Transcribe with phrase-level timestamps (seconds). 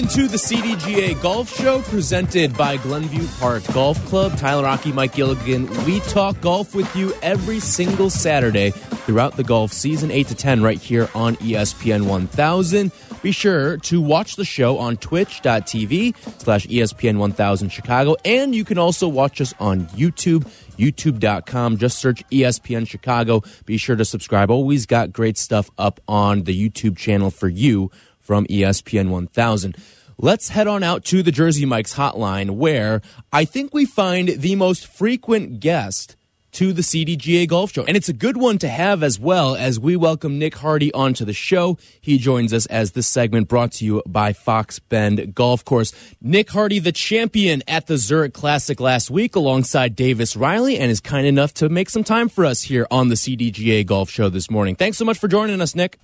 [0.00, 4.34] Into the CDGA Golf Show presented by Glenview Park Golf Club.
[4.38, 5.68] Tyler Rocky, Mike Gilligan.
[5.84, 10.62] We talk golf with you every single Saturday throughout the golf season, 8 to 10,
[10.62, 12.90] right here on ESPN 1000.
[13.22, 18.16] Be sure to watch the show on twitch.tv slash ESPN 1000 Chicago.
[18.24, 20.46] And you can also watch us on YouTube,
[20.78, 21.76] youtube.com.
[21.76, 23.42] Just search ESPN Chicago.
[23.66, 24.50] Be sure to subscribe.
[24.50, 27.90] Always got great stuff up on the YouTube channel for you
[28.20, 29.76] from ESPN 1000.
[30.18, 33.00] Let's head on out to the Jersey Mike's hotline where
[33.32, 36.16] I think we find the most frequent guest
[36.52, 37.84] to the CDGA Golf Show.
[37.84, 41.24] And it's a good one to have as well as we welcome Nick Hardy onto
[41.24, 41.78] the show.
[42.00, 45.92] He joins us as this segment brought to you by Fox Bend Golf Course.
[46.20, 51.00] Nick Hardy, the champion at the Zurich Classic last week alongside Davis Riley and is
[51.00, 54.50] kind enough to make some time for us here on the CDGA Golf Show this
[54.50, 54.74] morning.
[54.76, 55.98] Thanks so much for joining us, Nick.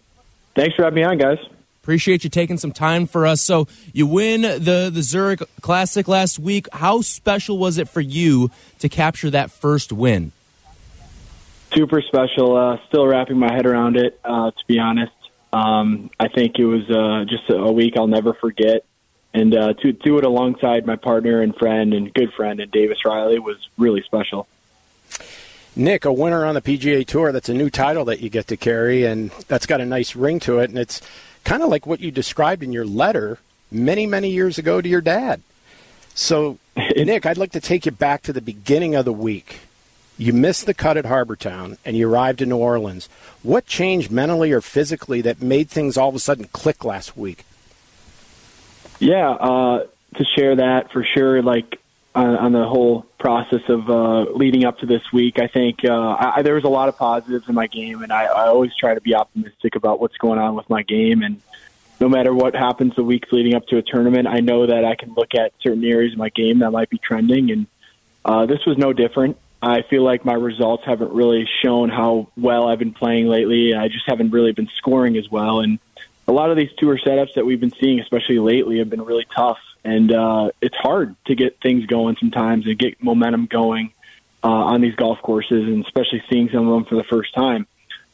[0.55, 1.39] Thanks for having me on, guys.
[1.87, 3.41] Appreciate you taking some time for us.
[3.41, 6.67] So you win the the Zurich Classic last week.
[6.73, 10.33] How special was it for you to capture that first win?
[11.73, 12.57] Super special.
[12.57, 15.13] Uh, still wrapping my head around it, uh, to be honest.
[15.53, 18.85] Um, I think it was uh, just a week I'll never forget.
[19.33, 23.05] And uh, to do it alongside my partner and friend and good friend and Davis
[23.05, 24.49] Riley was really special.
[25.77, 28.57] Nick, a winner on the PGA Tour, that's a new title that you get to
[28.57, 30.71] carry, and that's got a nice ring to it.
[30.71, 31.03] And it's
[31.47, 33.39] kind of like what you described in your letter
[33.71, 35.41] many, many years ago to your dad.
[36.13, 39.61] So, Nick, I'd like to take you back to the beginning of the week.
[40.19, 43.09] You missed the cut at Harbour Town and you arrived in New Orleans.
[43.43, 47.45] What changed mentally or physically that made things all of a sudden click last week?
[48.99, 49.87] Yeah, uh,
[50.17, 51.43] to share that for sure.
[51.43, 51.79] Like
[52.17, 56.17] on, on the whole process of uh, leading up to this week, I think uh,
[56.19, 58.95] I, there was a lot of positives in my game, and I, I always try
[58.95, 61.23] to be optimistic about what's going on with my game.
[61.23, 61.41] And
[62.01, 64.95] no matter what happens the weeks leading up to a tournament, I know that I
[64.95, 67.67] can look at certain areas of my game that might be trending, and
[68.25, 69.37] uh, this was no different.
[69.63, 73.75] I feel like my results haven't really shown how well I've been playing lately.
[73.75, 75.79] I just haven't really been scoring as well, and
[76.29, 79.27] a lot of these tour setups that we've been seeing, especially lately, have been really
[79.35, 83.93] tough, and uh, it's hard to get things going sometimes and get momentum going
[84.43, 87.69] uh, on these golf courses, and especially seeing some of them for the first time.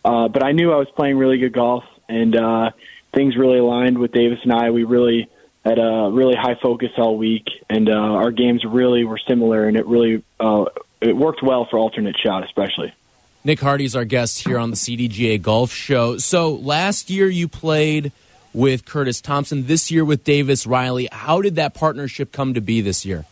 [0.05, 2.73] Uh, but I knew I was playing really good golf, and uh,
[3.15, 4.71] things really aligned with Davis and I.
[4.71, 5.31] We really
[5.65, 9.77] had a really high focus all week, and uh, our games really were similar, and
[9.79, 10.67] it really uh,
[11.01, 12.93] it worked well for alternate shot, especially.
[13.45, 16.19] Nick Hardy's our guest here on the CDGA Golf Show.
[16.19, 18.13] So last year you played
[18.55, 19.67] with Curtis Thompson.
[19.67, 21.09] This year with Davis Riley.
[21.11, 23.25] How did that partnership come to be this year?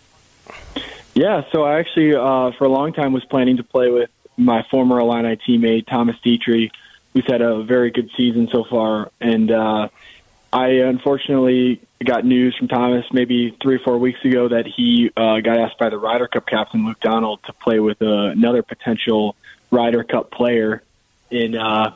[1.14, 4.64] Yeah, so I actually, uh, for a long time, was planning to play with my
[4.70, 6.70] former Illini teammate Thomas Detry,
[7.12, 9.10] who's had a very good season so far.
[9.20, 9.88] And uh,
[10.52, 15.40] I unfortunately got news from Thomas maybe three or four weeks ago that he uh,
[15.40, 19.36] got asked by the Ryder Cup captain Luke Donald to play with another potential
[19.70, 20.82] Ryder Cup player
[21.30, 21.94] in uh,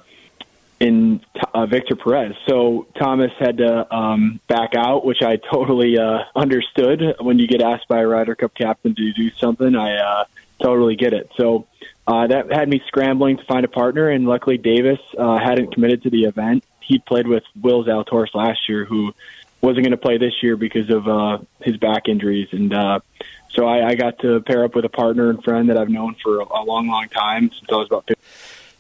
[0.84, 1.21] in
[1.55, 2.34] uh, Victor Perez.
[2.47, 7.17] So Thomas had to um, back out, which I totally uh, understood.
[7.21, 10.25] When you get asked by a Ryder Cup captain to do something, I uh,
[10.62, 11.31] totally get it.
[11.39, 11.67] So
[12.06, 16.03] uh, that had me scrambling to find a partner, and luckily Davis uh, hadn't committed
[16.03, 16.65] to the event.
[16.81, 19.15] He played with Will Zalatoris last year, who
[19.62, 23.01] wasn't going to play this year because of uh, his back injuries, and uh,
[23.49, 26.16] so I, I got to pair up with a partner and friend that I've known
[26.22, 28.22] for a, a long, long time since I was about 15.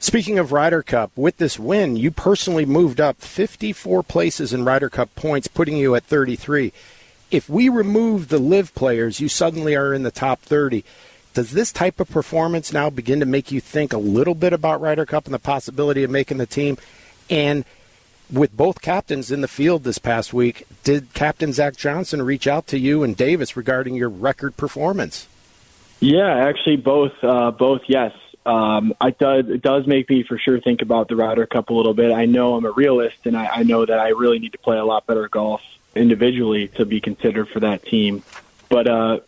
[0.04, 4.90] Speaking of Ryder Cup, with this win, you personally moved up 54 places in Ryder
[4.90, 6.74] Cup points, putting you at 33.
[7.30, 10.84] If we remove the LIV players, you suddenly are in the top 30.
[11.32, 14.82] Does this type of performance now begin to make you think a little bit about
[14.82, 16.76] Ryder Cup and the possibility of making the team?
[17.30, 17.64] And
[18.30, 22.66] with both captains in the field this past week, did Captain Zach Johnson reach out
[22.66, 25.28] to you and Davis regarding your record performance?
[26.00, 27.12] Yeah, actually, both.
[27.22, 28.12] Uh, both, yes.
[28.46, 31.74] Um, I does it does make me for sure think about the Ryder Cup a
[31.74, 32.12] little bit.
[32.12, 34.76] I know I'm a realist, and I, I know that I really need to play
[34.76, 35.62] a lot better golf
[35.94, 38.22] individually to be considered for that team.
[38.68, 39.20] But uh,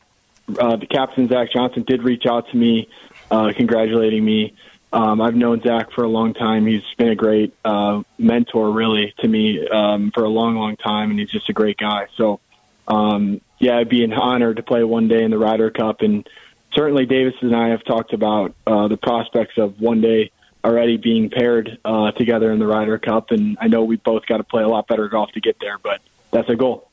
[0.58, 2.88] uh, the captain Zach Johnson did reach out to me,
[3.30, 4.54] uh, congratulating me.
[4.92, 6.66] Um, I've known Zach for a long time.
[6.66, 11.10] He's been a great uh, mentor, really, to me um, for a long, long time,
[11.10, 12.06] and he's just a great guy.
[12.16, 12.40] So,
[12.86, 16.28] um, yeah, it'd be an honor to play one day in the Ryder Cup and
[16.76, 20.30] certainly Davis and I have talked about uh, the prospects of one day
[20.64, 24.38] already being paired uh, together in the Ryder Cup, and I know we both got
[24.38, 26.00] to play a lot better golf to get there, but
[26.30, 26.90] that's a goal.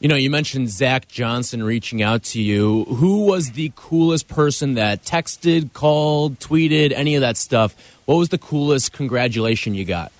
[0.00, 2.84] You know, you mentioned Zach Johnson reaching out to you.
[2.86, 7.76] Who was the coolest person that texted, called, tweeted, any of that stuff?
[8.06, 10.10] What was the coolest congratulation you got?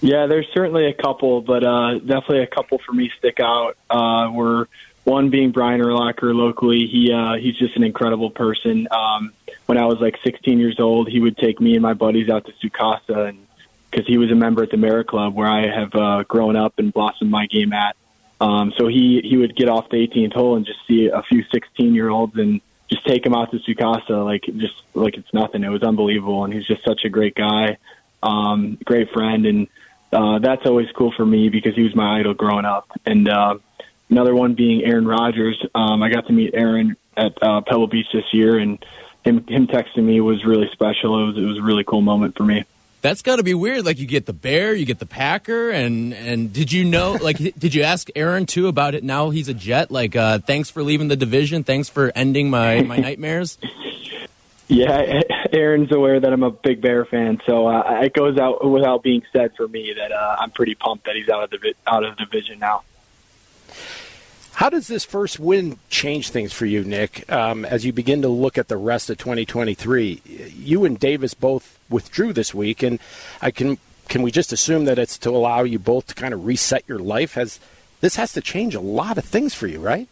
[0.00, 3.76] Yeah, there's certainly a couple, but uh, definitely a couple for me stick out.
[3.90, 4.68] Uh, were
[5.04, 6.86] one being Brian Urlacher locally.
[6.86, 8.86] He uh, he's just an incredible person.
[8.90, 9.32] Um,
[9.66, 12.46] when I was like 16 years old, he would take me and my buddies out
[12.46, 13.46] to Sukasa, and
[13.90, 16.74] because he was a member at the Merit Club where I have uh, grown up
[16.78, 17.96] and blossomed my game at.
[18.40, 21.44] Um, so he he would get off the 18th hole and just see a few
[21.52, 25.64] 16 year olds and just take him out to Sukasa like just like it's nothing.
[25.64, 27.78] It was unbelievable, and he's just such a great guy,
[28.22, 29.68] um, great friend, and
[30.12, 32.90] uh, that's always cool for me because he was my idol growing up.
[33.06, 33.58] And uh,
[34.12, 35.64] Another one being Aaron Rodgers.
[35.74, 38.84] Um, I got to meet Aaron at uh, Pebble Beach this year, and
[39.24, 41.18] him him texting me was really special.
[41.18, 42.66] It was it was a really cool moment for me.
[43.00, 43.86] That's got to be weird.
[43.86, 47.16] Like you get the bear, you get the Packer, and and did you know?
[47.22, 49.02] Like, did you ask Aaron too about it?
[49.02, 49.90] Now he's a Jet.
[49.90, 51.64] Like, uh, thanks for leaving the division.
[51.64, 53.56] Thanks for ending my my nightmares.
[54.68, 55.22] Yeah,
[55.54, 59.22] Aaron's aware that I'm a big Bear fan, so uh, it goes out without being
[59.32, 62.18] said for me that uh, I'm pretty pumped that he's out of the out of
[62.18, 62.82] the division now.
[64.54, 68.28] How does this first win change things for you, Nick, um, as you begin to
[68.28, 70.22] look at the rest of 2023?
[70.54, 72.98] You and Davis both withdrew this week, and
[73.40, 73.78] I can
[74.08, 76.98] can we just assume that it's to allow you both to kind of reset your
[76.98, 77.34] life?
[77.34, 77.60] Has
[78.02, 80.06] this has to change a lot of things for you, right?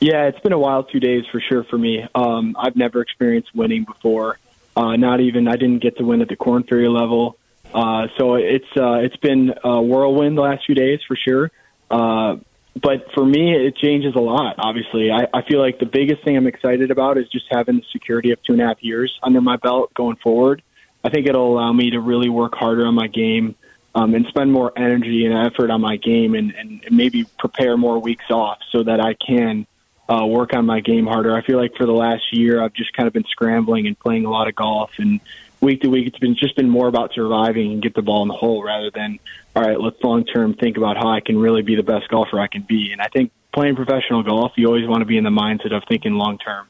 [0.00, 2.06] Yeah, it's been a wild two days for sure for me.
[2.14, 4.38] Um, I've never experienced winning before.
[4.76, 7.38] Uh, not even I didn't get to win at the Corn Ferry level.
[7.72, 11.50] Uh, so it's uh, it's been a whirlwind the last few days for sure.
[11.90, 12.36] Uh,
[12.80, 14.56] but for me, it changes a lot.
[14.58, 17.84] Obviously, I, I feel like the biggest thing I'm excited about is just having the
[17.92, 20.62] security of two and a half years under my belt going forward.
[21.04, 23.56] I think it'll allow me to really work harder on my game
[23.94, 27.98] um, and spend more energy and effort on my game, and, and maybe prepare more
[27.98, 29.66] weeks off so that I can
[30.08, 31.36] uh, work on my game harder.
[31.36, 34.24] I feel like for the last year, I've just kind of been scrambling and playing
[34.24, 35.20] a lot of golf and
[35.62, 38.28] week to week, it's been just been more about surviving and get the ball in
[38.28, 39.18] the hole rather than
[39.54, 42.38] all right, let's long term think about how I can really be the best golfer
[42.40, 42.90] I can be.
[42.92, 45.84] And I think playing professional golf, you always want to be in the mindset of
[45.88, 46.68] thinking long term.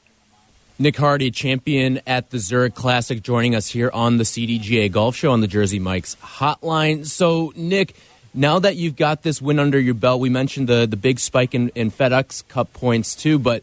[0.79, 5.31] Nick Hardy, champion at the Zurich Classic, joining us here on the CDGA Golf Show
[5.31, 7.07] on the Jersey Mike's hotline.
[7.07, 7.95] So, Nick,
[8.35, 11.55] now that you've got this win under your belt, we mentioned the the big spike
[11.55, 13.63] in, in FedEx Cup points too, but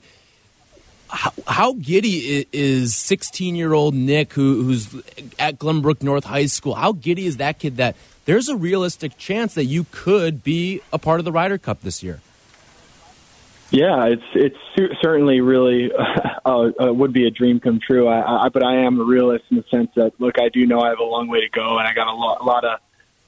[1.09, 4.93] how, how giddy is 16 year old Nick, who, who's
[5.37, 6.75] at Glenbrook North High School?
[6.75, 7.95] How giddy is that kid that
[8.25, 12.03] there's a realistic chance that you could be a part of the Ryder Cup this
[12.03, 12.21] year?
[13.71, 15.91] Yeah, it's it's certainly really
[16.45, 18.07] uh, uh, would be a dream come true.
[18.07, 20.79] I, I, but I am a realist in the sense that look, I do know
[20.81, 22.79] I have a long way to go, and I got a lot, a lot of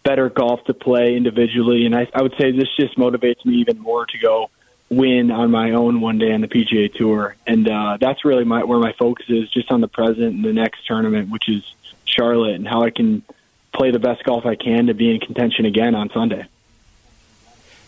[0.04, 1.86] better golf to play individually.
[1.86, 4.50] And I, I would say this just motivates me even more to go
[4.92, 8.64] win on my own one day on the PGA Tour, and uh, that's really my
[8.64, 11.64] where my focus is, just on the present and the next tournament, which is
[12.06, 13.24] Charlotte, and how I can
[13.74, 16.46] play the best golf I can to be in contention again on Sunday.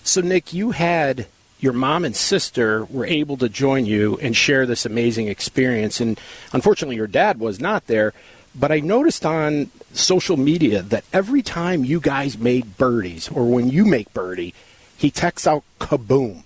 [0.06, 1.28] So, Nick, you had
[1.60, 6.18] your mom and sister were able to join you and share this amazing experience, and
[6.54, 8.14] unfortunately, your dad was not there.
[8.56, 13.70] But I noticed on social media that every time you guys made birdies, or when
[13.70, 14.54] you make birdie,
[14.96, 16.44] he texts out kaboom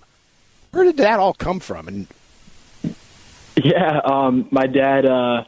[0.70, 1.88] where did that all come from?
[1.88, 2.06] And
[3.56, 5.44] yeah, um, my dad uh,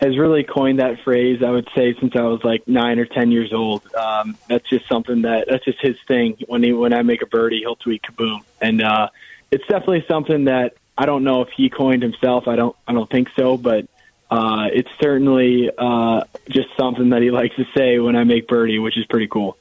[0.00, 1.42] has really coined that phrase.
[1.42, 3.82] I would say since I was like nine or ten years old.
[3.94, 6.36] Um, that's just something that that's just his thing.
[6.46, 9.08] When he when I make a birdie, he'll tweet kaboom, and uh,
[9.50, 12.48] it's definitely something that I don't know if he coined himself.
[12.48, 13.86] I don't I don't think so, but
[14.30, 18.78] uh, it's certainly uh, just something that he likes to say when I make birdie,
[18.78, 19.56] which is pretty cool.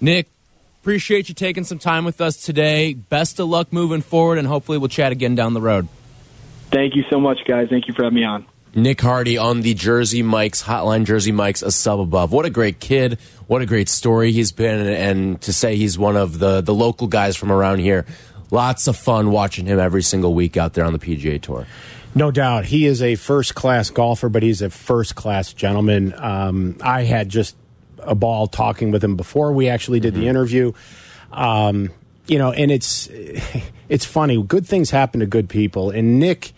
[0.00, 0.28] Nick,
[0.82, 2.94] Appreciate you taking some time with us today.
[2.94, 5.86] Best of luck moving forward, and hopefully we'll chat again down the road.
[6.72, 7.68] Thank you so much, guys.
[7.68, 8.44] Thank you for having me on.
[8.74, 11.04] Nick Hardy on the Jersey Mike's hotline.
[11.04, 12.32] Jersey Mike's a sub above.
[12.32, 13.20] What a great kid!
[13.46, 17.06] What a great story he's been, and to say he's one of the the local
[17.06, 18.04] guys from around here.
[18.50, 21.64] Lots of fun watching him every single week out there on the PGA Tour.
[22.16, 26.12] No doubt, he is a first class golfer, but he's a first class gentleman.
[26.16, 27.54] Um, I had just
[28.02, 30.22] a ball talking with him before we actually did mm-hmm.
[30.22, 30.72] the interview.
[31.30, 31.90] Um,
[32.26, 33.08] you know, and it's
[33.88, 34.42] it's funny.
[34.42, 35.90] Good things happen to good people.
[35.90, 36.52] And Nick,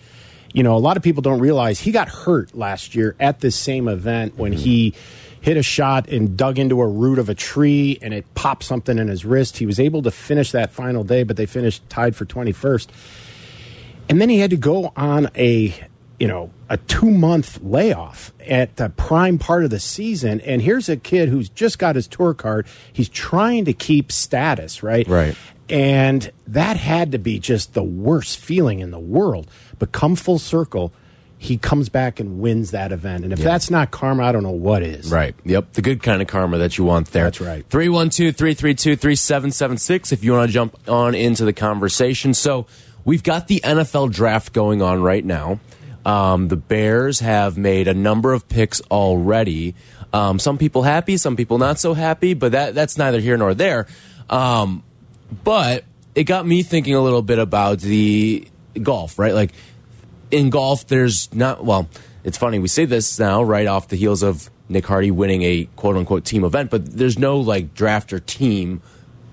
[0.52, 3.56] you know, a lot of people don't realize he got hurt last year at this
[3.56, 4.60] same event when mm-hmm.
[4.60, 4.94] he
[5.40, 8.98] hit a shot and dug into a root of a tree and it popped something
[8.98, 9.58] in his wrist.
[9.58, 12.88] He was able to finish that final day, but they finished tied for 21st.
[14.08, 15.74] And then he had to go on a
[16.18, 20.40] you know, a two month layoff at the prime part of the season.
[20.42, 22.66] And here's a kid who's just got his tour card.
[22.92, 25.06] He's trying to keep status, right?
[25.09, 25.37] Right.
[25.68, 29.50] And that had to be just the worst feeling in the world.
[29.78, 30.92] But come full circle,
[31.38, 33.25] he comes back and wins that event.
[33.25, 35.11] And if that's not karma, I don't know what is.
[35.11, 35.35] Right.
[35.44, 35.73] Yep.
[35.73, 37.25] The good kind of karma that you want there.
[37.25, 37.66] That's right.
[37.68, 42.35] 312 332 3776 if you want to jump on into the conversation.
[42.35, 42.66] So
[43.04, 45.61] we've got the NFL draft going on right now.
[46.04, 49.75] Um, the Bears have made a number of picks already.
[50.12, 53.54] Um, some people happy, some people not so happy, but that that's neither here nor
[53.54, 53.87] there.
[54.30, 54.82] Um,
[55.42, 55.84] but
[56.14, 58.46] it got me thinking a little bit about the
[58.80, 59.34] golf, right?
[59.34, 59.52] Like
[60.30, 61.88] in golf, there's not, well,
[62.23, 62.58] it's funny.
[62.58, 66.25] We say this now right off the heels of Nick Hardy winning a quote unquote
[66.25, 68.82] team event, but there's no like draft or team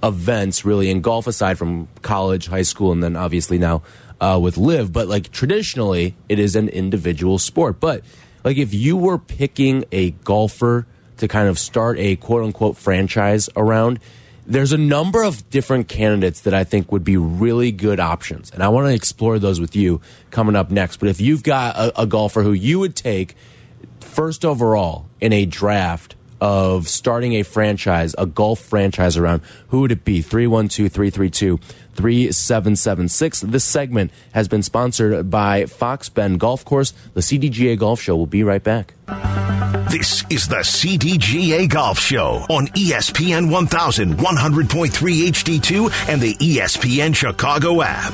[0.03, 3.83] events really in golf aside from college, high school, and then obviously now
[4.21, 4.93] uh, with LIV.
[4.93, 7.81] But like traditionally, it is an individual sport.
[7.81, 8.05] But
[8.45, 10.87] like if you were picking a golfer
[11.17, 13.99] to kind of start a quote unquote franchise around,
[14.45, 18.51] there's a number of different candidates that I think would be really good options.
[18.51, 20.97] And I want to explore those with you coming up next.
[20.97, 23.35] But if you've got a, a golfer who you would take
[23.99, 29.91] first overall in a draft of starting a franchise, a golf franchise around, who would
[29.91, 30.21] it be?
[30.21, 31.59] 312 332
[31.93, 33.41] 3776.
[33.41, 36.93] This segment has been sponsored by Fox Bend Golf Course.
[37.13, 38.95] The CDGA Golf Show will be right back.
[39.89, 48.13] This is the CDGA Golf Show on ESPN 1100.3 HD2 and the ESPN Chicago app.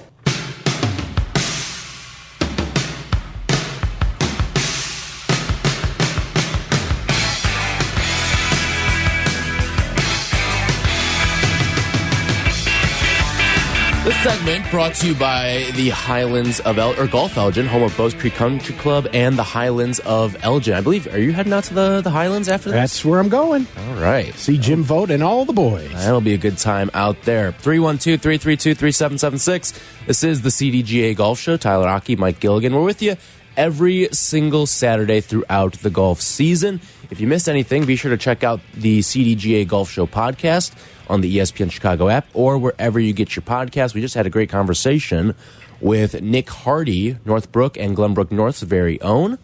[14.03, 17.95] This segment brought to you by the Highlands of El or Golf Elgin, home of
[17.95, 20.73] Bowes Creek Country Club, and the Highlands of Elgin.
[20.73, 21.05] I believe.
[21.13, 22.73] Are you heading out to the the Highlands after this?
[22.73, 23.67] That's where I'm going.
[23.77, 24.33] All right.
[24.33, 25.91] See Jim Vote and all the boys.
[25.93, 27.51] That'll be a good time out there.
[27.51, 29.79] 312 332 3776.
[30.07, 31.55] This is the CDGA Golf Show.
[31.57, 32.73] Tyler Aki, Mike Gilligan.
[32.73, 33.17] We're with you
[33.55, 36.81] every single Saturday throughout the golf season.
[37.11, 40.73] If you missed anything, be sure to check out the CDGA Golf Show podcast
[41.11, 43.93] on the ESPN Chicago app or wherever you get your podcast.
[43.93, 45.35] We just had a great conversation
[45.79, 49.37] with Nick Hardy, Northbrook and Glenbrook North's very own.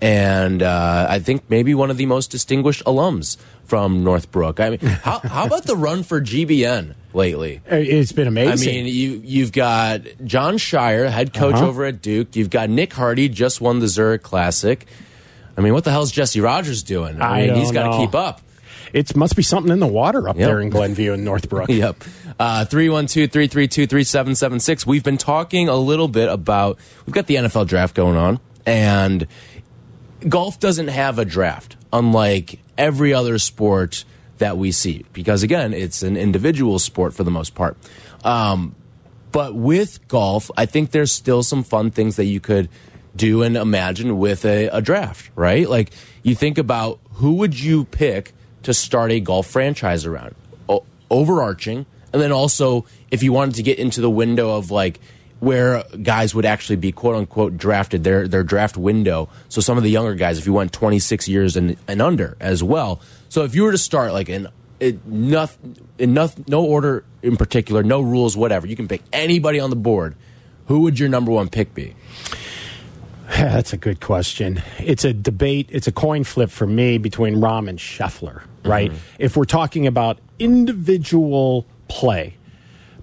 [0.00, 4.60] And uh, I think maybe one of the most distinguished alums from Northbrook.
[4.60, 7.62] I mean, how, how about the run for GBN lately?
[7.66, 8.68] It's been amazing.
[8.68, 11.66] I mean, you you've got Jon Scheyer, head coach Uh-huh.
[11.68, 12.36] over at Duke.
[12.36, 14.84] You've got Nick Hardy, just won the Zurich Classic.
[15.56, 17.18] I mean, what the hell's Jesse Rogers doing?
[17.22, 18.42] I, I mean, he's got to keep up.
[18.96, 20.46] It must be something in the water up Yep.
[20.48, 21.68] there in Glenview and Northbrook.
[21.76, 22.02] Yep.
[22.40, 24.86] Uh, 312 332 3776.
[24.86, 29.26] We've been talking a little bit about, we've got the NFL draft going on, and
[30.26, 34.04] golf doesn't have a draft, unlike every other sport
[34.38, 37.76] that we see, because again, it's an individual sport for the most part.
[38.24, 38.74] Um,
[39.32, 42.68] but with golf, I think there's still some fun things that you could
[43.14, 45.68] do and imagine with a, a draft, right?
[45.68, 45.90] Like
[46.22, 48.32] you think about who would you pick
[48.66, 50.34] to start a golf franchise around,
[50.68, 55.00] o- overarching, and then also if you wanted to get into the window of like
[55.38, 59.28] where guys would actually be quote unquote drafted, their their draft window.
[59.48, 62.62] So some of the younger guys, if you went 26 years and, and under as
[62.62, 63.00] well.
[63.28, 64.48] So if you were to start like in
[64.80, 65.58] it, noth,
[65.98, 70.14] in no order in particular, no rules, whatever, you can pick anybody on the board.
[70.66, 71.94] Who would your number one pick be?
[73.28, 74.62] That's a good question.
[74.78, 78.90] It's a debate, it's a coin flip for me between Rahm and Scheffler, right?
[78.90, 79.16] Mm-hmm.
[79.18, 82.36] If we're talking about individual play,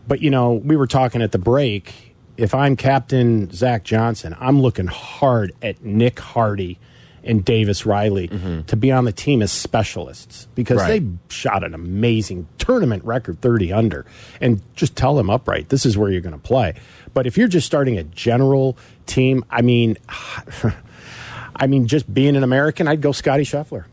[0.07, 2.15] but you know, we were talking at the break.
[2.35, 6.79] If I'm Captain Zach Johnson, I'm looking hard at Nick Hardy
[7.23, 8.63] and Davis Riley mm-hmm.
[8.63, 11.01] to be on the team as specialists because Right.
[11.01, 14.05] they shot an amazing tournament record 30 under
[14.41, 16.73] and just tell them upright this is where you're going to play
[17.13, 19.97] but if you're just starting a general team i mean
[21.55, 23.85] i mean just being an american i'd go scotty scheffler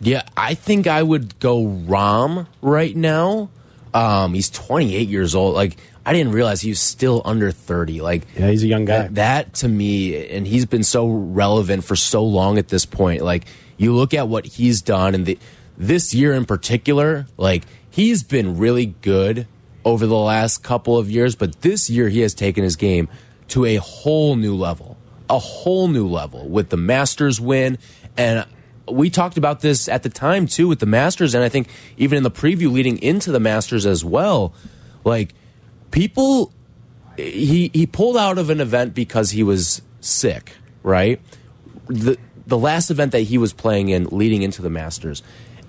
[0.00, 3.50] Yeah, I think I would go Rahm right now.
[3.92, 5.54] Um, he's 28 years old.
[5.54, 5.76] Like
[6.06, 8.00] I didn't realize he was still under 30.
[8.00, 11.84] Like yeah he's a young guy that, that to me, and he's been so relevant
[11.84, 13.22] for so long at this point.
[13.22, 15.38] Like you look at what he's done, and the,
[15.76, 19.46] this year in particular, like he's been really good
[19.84, 21.34] over the last couple of years.
[21.34, 23.08] But this year, he has taken his game
[23.48, 24.96] to a whole new level,
[25.28, 27.78] a whole new level with the Masters win,
[28.16, 28.46] and
[28.90, 32.16] we talked about this at the time too with the Masters, and I think even
[32.16, 34.52] in the preview leading into the Masters as well.
[35.04, 35.34] Like
[35.90, 36.52] people,
[37.16, 40.52] he he pulled out of an event because he was sick,
[40.82, 41.20] right?
[41.86, 45.22] The the last event that he was playing in leading into the Masters,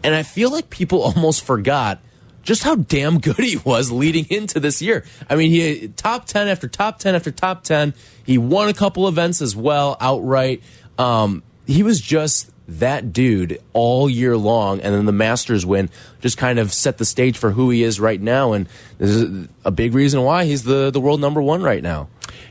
[0.03, 1.99] and I feel like people almost forgot
[2.41, 5.05] just how damn good he was leading into this year.
[5.29, 7.93] I mean, he top 10 after top 10 after top 10.
[8.25, 10.63] He won a couple events as well outright.
[10.97, 14.79] Um, he was just that dude all year long.
[14.81, 15.89] And then the Masters win
[16.21, 18.53] just kind of set the stage for who he is right now.
[18.53, 22.07] And this is a big reason why he's the, the world number one right now.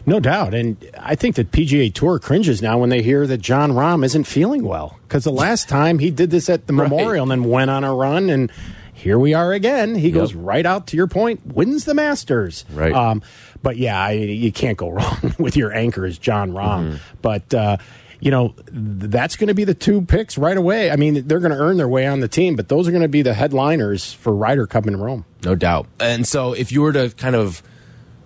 [0.06, 0.54] No doubt.
[0.54, 4.25] And I think that PGA Tour cringes now when they hear that Jon Rahm isn't
[4.25, 4.98] feeling well.
[5.02, 6.88] Because the last time he did this at the right.
[6.88, 8.50] Memorial and then went on a run and
[8.98, 9.94] here we are again.
[9.94, 10.14] He yep.
[10.14, 12.64] goes right out to your point, wins the Masters.
[12.72, 12.92] Right.
[12.92, 13.22] Um,
[13.62, 16.80] but yeah, I, you can't go wrong with your anchors, Jon Rahm.
[16.80, 16.98] Mm -hmm.
[17.22, 17.76] But uh,
[18.20, 20.90] you know that's going to be the two picks right away.
[20.90, 23.02] I mean, they're going to earn their way on the team, but those are going
[23.02, 25.25] to be the headliners for Ryder Cup in Rome.
[25.44, 25.87] No doubt.
[26.00, 27.62] And so, if you were to kind of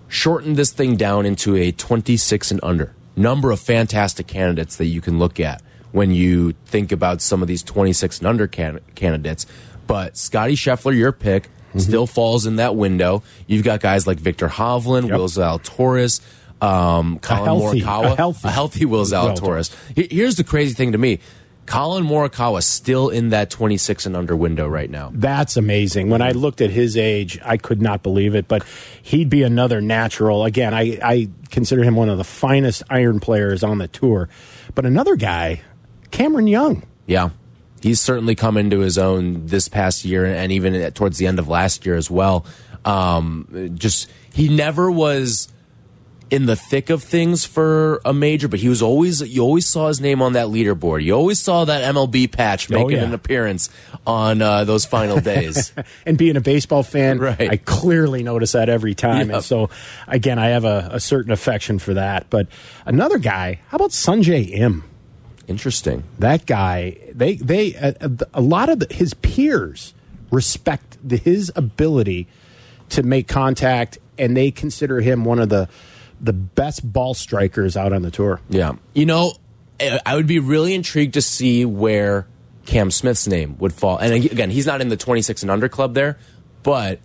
[0.07, 5.01] shorten this thing down into a 26 and under number of fantastic candidates that you
[5.01, 9.45] can look at when you think about some of these 26 and under can candidates
[9.87, 11.81] but Scotty Scheffler, your pick, mm -hmm.
[11.81, 13.23] still falls in that window.
[13.47, 15.17] You've got guys like Viktor Hovland, yep.
[15.17, 16.21] Will Zalatoris,
[16.63, 19.73] um, Collin a healthy, Morikawa, a healthy, a healthy Will Zalatoris.
[19.95, 21.19] Here's the crazy thing to me.
[21.65, 25.11] Collin Morikawa still in that 26 and under window right now.
[25.13, 26.09] That's amazing.
[26.09, 28.65] When I looked at his age, I could not believe it, but
[29.01, 30.43] he'd be another natural.
[30.43, 34.27] Again, I, I consider him one of the finest iron players on the tour.
[34.75, 35.61] But another guy,
[36.11, 36.83] Cameron Young.
[37.05, 37.29] Yeah
[37.83, 41.49] he's certainly come into his own this past year and even towards the end of
[41.49, 42.45] last year as well.
[42.85, 45.49] Um, just he never was
[46.33, 49.87] in the thick of things for a major, but he was always you always saw
[49.87, 51.03] his name on that leaderboard.
[51.03, 53.07] You always saw that MLB patch oh, making oh, yeah.
[53.07, 53.69] an appearance
[54.07, 55.71] on uh, those final days.
[56.07, 57.51] and being a baseball fan, right.
[57.51, 59.27] I clearly notice that every time.
[59.27, 59.35] Yep.
[59.35, 59.69] And so,
[60.07, 62.31] again, I have a, a certain affection for that.
[62.31, 62.47] But
[62.83, 64.83] another guy, how about Sungjae Im?
[65.47, 66.03] Interesting.
[66.17, 69.93] That guy, they they a, a lot of the, his peers
[70.31, 72.27] respect the, his ability
[72.89, 75.69] to make contact, and they consider him one of the
[76.21, 78.39] the best ball strikers out on the tour.
[78.49, 79.33] Yeah, you know,
[80.05, 82.27] I would be really intrigued to see where
[82.65, 83.97] Cam Smith's name would fall.
[83.97, 86.17] And again, he's not in the 26 and under club there,
[86.63, 86.99] but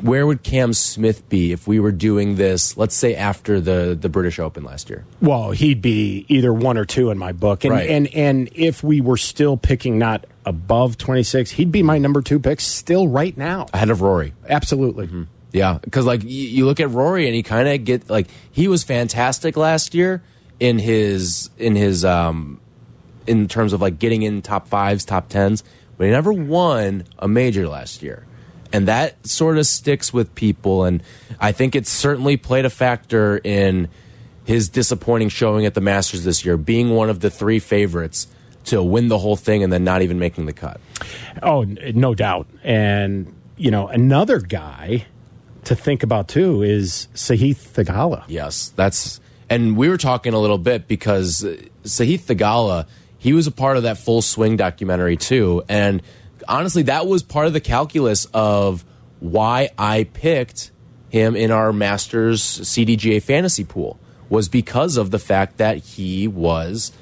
[0.00, 4.08] where would Cam Smith be if we were doing this, let's say after the the
[4.08, 5.04] British Open last year?
[5.20, 7.64] Well, he'd be either one or two in my book.
[7.64, 7.88] And right.
[7.88, 12.38] and and if we were still picking not above 26, he'd be my number 2
[12.38, 13.66] pick still right now.
[13.72, 14.34] Ahead of Rory.
[14.48, 15.06] Absolutely.
[15.06, 15.26] Mm -hmm.
[15.54, 18.84] Yeah, cuz like you look at Rory and he kind of get like he was
[18.84, 20.22] fantastic last year
[20.60, 22.60] in his in his um
[23.26, 25.62] in terms of like getting in top 5s, top 10s,
[25.96, 28.26] but he never won a major last year
[28.74, 30.82] and that sort of sticks with people.
[30.82, 31.00] And
[31.38, 33.88] I think it certainly played a factor in
[34.44, 38.26] his disappointing showing at the Masters this year, being one of the three favorites
[38.64, 40.80] to win the whole thing and then not even making the cut.
[41.40, 42.48] Oh, no doubt.
[42.64, 45.06] And, you know, another guy
[45.66, 48.24] to think about too is Sahith Theegala.
[48.28, 51.44] Yes, that's, and we were talking a little bit because
[51.82, 52.86] Sahith Theegala,
[53.18, 55.62] he was a part of that full swing documentary too.
[55.68, 56.02] And,
[56.48, 58.84] honestly, that was part of the calculus of
[59.20, 60.70] why I picked
[61.08, 63.98] him in our Masters CDGA fantasy pool
[64.28, 66.92] was because of the fact that he was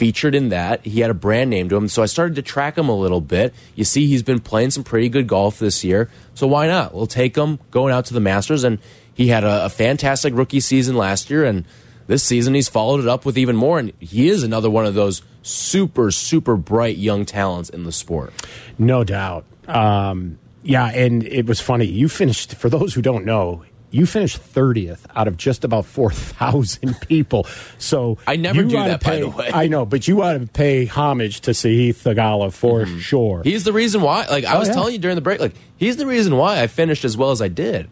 [0.00, 0.86] featured in that.
[0.86, 1.86] He had a brand name to him.
[1.86, 3.52] So I started to track him a little bit.
[3.74, 6.08] You see, he's been playing some pretty good golf this year.
[6.32, 6.94] So why not?
[6.94, 8.64] We'll take him going out to the Masters.
[8.64, 8.78] And
[9.12, 11.44] he had a, a fantastic rookie season last year.
[11.44, 11.66] And
[12.06, 13.78] this season, he's followed it up with even more.
[13.78, 18.32] And he is another one of those super, super bright young talents in the sport.
[18.78, 19.44] No doubt.
[19.68, 21.84] Um, yeah, and it was funny.
[21.84, 27.00] You finished, for those who don't know, you finished 30th out of just about 4,000
[27.08, 27.46] people.
[27.78, 29.50] So I never do that, pay, by the way.
[29.52, 33.42] I know, but you ought to pay homage to Sahith Theegala for mm sure.
[33.42, 34.26] He's the reason why.
[34.26, 34.74] Like I oh, was yeah.
[34.74, 37.40] telling you during the break, like he's the reason why I finished as well as
[37.40, 37.88] I did.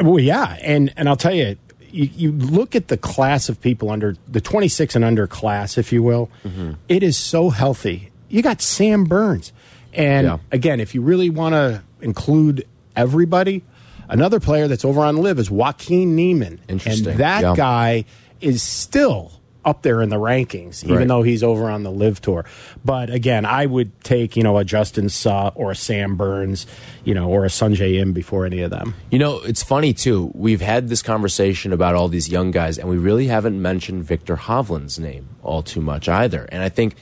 [0.00, 1.56] Well, yeah, and and I'll tell you,
[1.90, 5.92] you, you, look at the class of people under the 26 and under class, if
[5.92, 6.76] you will, mm -hmm.
[6.88, 8.10] it is so healthy.
[8.28, 9.52] You got Sam Burns.
[9.94, 10.38] And yeah.
[10.50, 12.64] again, if you really want to include
[12.94, 13.62] everybody,
[14.08, 16.60] another player that's over on LIV is Joaquin Niemann.
[16.68, 17.08] Interesting.
[17.08, 17.54] And that yeah.
[17.56, 18.04] guy
[18.40, 19.32] is still
[19.66, 21.08] up there in the rankings, even right.
[21.08, 22.44] though he's over on the LIV tour.
[22.84, 26.66] But again, I would take, you know, a Justin Suh or a Sam Burns,
[27.04, 28.94] you know, or a Sungjae Im before any of them.
[29.10, 30.30] You know, it's funny too.
[30.34, 34.36] We've had this conversation about all these young guys, and we really haven't mentioned Viktor
[34.36, 36.44] Hovland's name all too much either.
[36.52, 36.94] And I think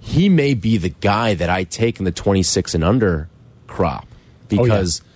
[0.00, 3.28] he may be the guy that I take in the 26 and under
[3.68, 4.08] crop
[4.48, 5.13] because oh, yeah.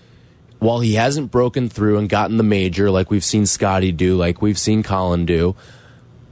[0.59, 4.43] While he hasn't broken through and gotten the major like we've seen Scotty do, like
[4.43, 5.55] we've seen Collin do,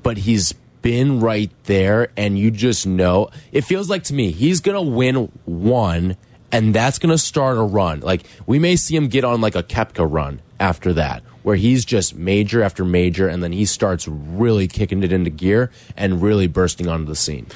[0.03, 4.61] but he's been right there and you just know it feels like to me he's
[4.61, 6.17] going to win one
[6.53, 8.01] and that's going to start a run.
[8.01, 11.85] Like we may see him get on like a Koepka run after that where he's
[11.85, 16.47] just major after major and then he starts really kicking it into gear and really
[16.49, 17.47] bursting onto the scene.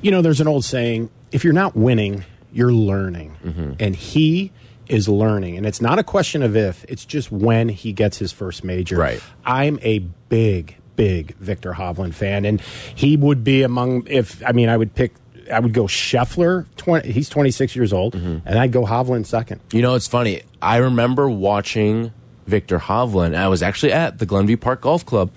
[0.00, 3.36] You know, there's an old saying, if you're not winning, you're learning.
[3.44, 3.76] Mm -hmm.
[3.84, 4.50] And he
[4.88, 5.56] is learning.
[5.56, 8.96] And it's not a question of if, it's just when he gets his first major.
[8.96, 9.22] Right.
[9.44, 12.44] I'm a big, big Viktor Hovland fan.
[12.44, 12.60] And
[12.94, 15.14] he would be among, if, I mean, I would pick
[15.52, 16.66] I would go Scheffler.
[16.76, 18.40] 20, he's 26 years old, mm -hmm.
[18.46, 19.60] and I'd go Hovland second.
[19.72, 20.42] You know, it's funny.
[20.62, 22.12] I remember watching
[22.46, 23.34] Viktor Hovland.
[23.34, 25.30] I was actually at the Glenview Park Golf Club,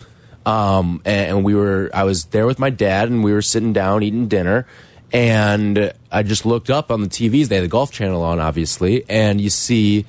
[0.46, 1.90] um, and, we were.
[1.94, 4.66] I was there with my dad, and we were sitting down eating dinner.
[5.14, 7.48] And I just looked up on the TVs.
[7.48, 10.06] They had the Golf Channel on, obviously, and you see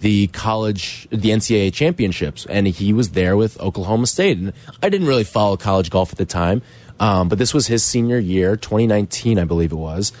[0.00, 4.36] the college, the NCAA championships, and he was there with Oklahoma State.
[4.36, 6.60] And I didn't really follow college golf at the time,
[6.98, 10.12] um, but this was his senior year, 2019, I believe it was.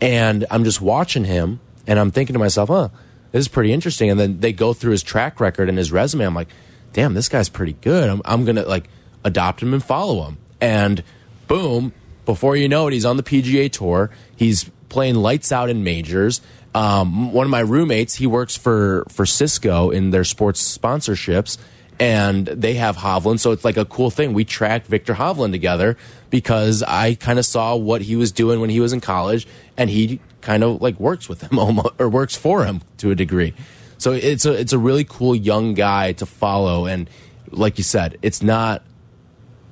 [0.00, 2.88] And I'm just watching him, and I'm thinking to myself, huh,
[3.32, 4.10] this is pretty interesting.
[4.10, 6.24] And then they go through his track record and his resume.
[6.24, 6.48] I'm like,
[6.92, 8.08] damn, this guy's pretty good.
[8.08, 8.88] I'm, I'm going to like
[9.24, 10.38] adopt him and follow him.
[10.60, 11.02] And
[11.46, 11.92] boom,
[12.28, 14.10] before you know it, he's on the PGA Tour.
[14.36, 16.42] He's playing lights out in majors.
[16.74, 21.56] Um, one of my roommates, he works for for Cisco in their sports sponsorships,
[21.98, 24.34] and they have Hovland, so it's like a cool thing.
[24.34, 25.96] We tracked Viktor Hovland together
[26.28, 29.88] because I kind of saw what he was doing when he was in college, and
[29.88, 33.54] he kind of like works with him almost, or works for him to a degree.
[33.96, 37.08] So it's a it's a really cool young guy to follow, and
[37.50, 38.82] like you said, it's not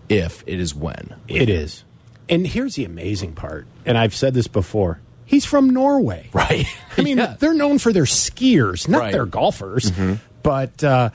[0.09, 1.85] if it is when it is.
[2.29, 5.01] And here's the amazing part, and I've said this before.
[5.25, 6.67] He's from Norway, right?
[6.97, 7.37] I mean, yeah.
[7.39, 9.13] they're known for their skiers, not right.
[9.13, 9.91] their golfers.
[9.91, 10.19] Mm -hmm.
[10.43, 11.11] But uh,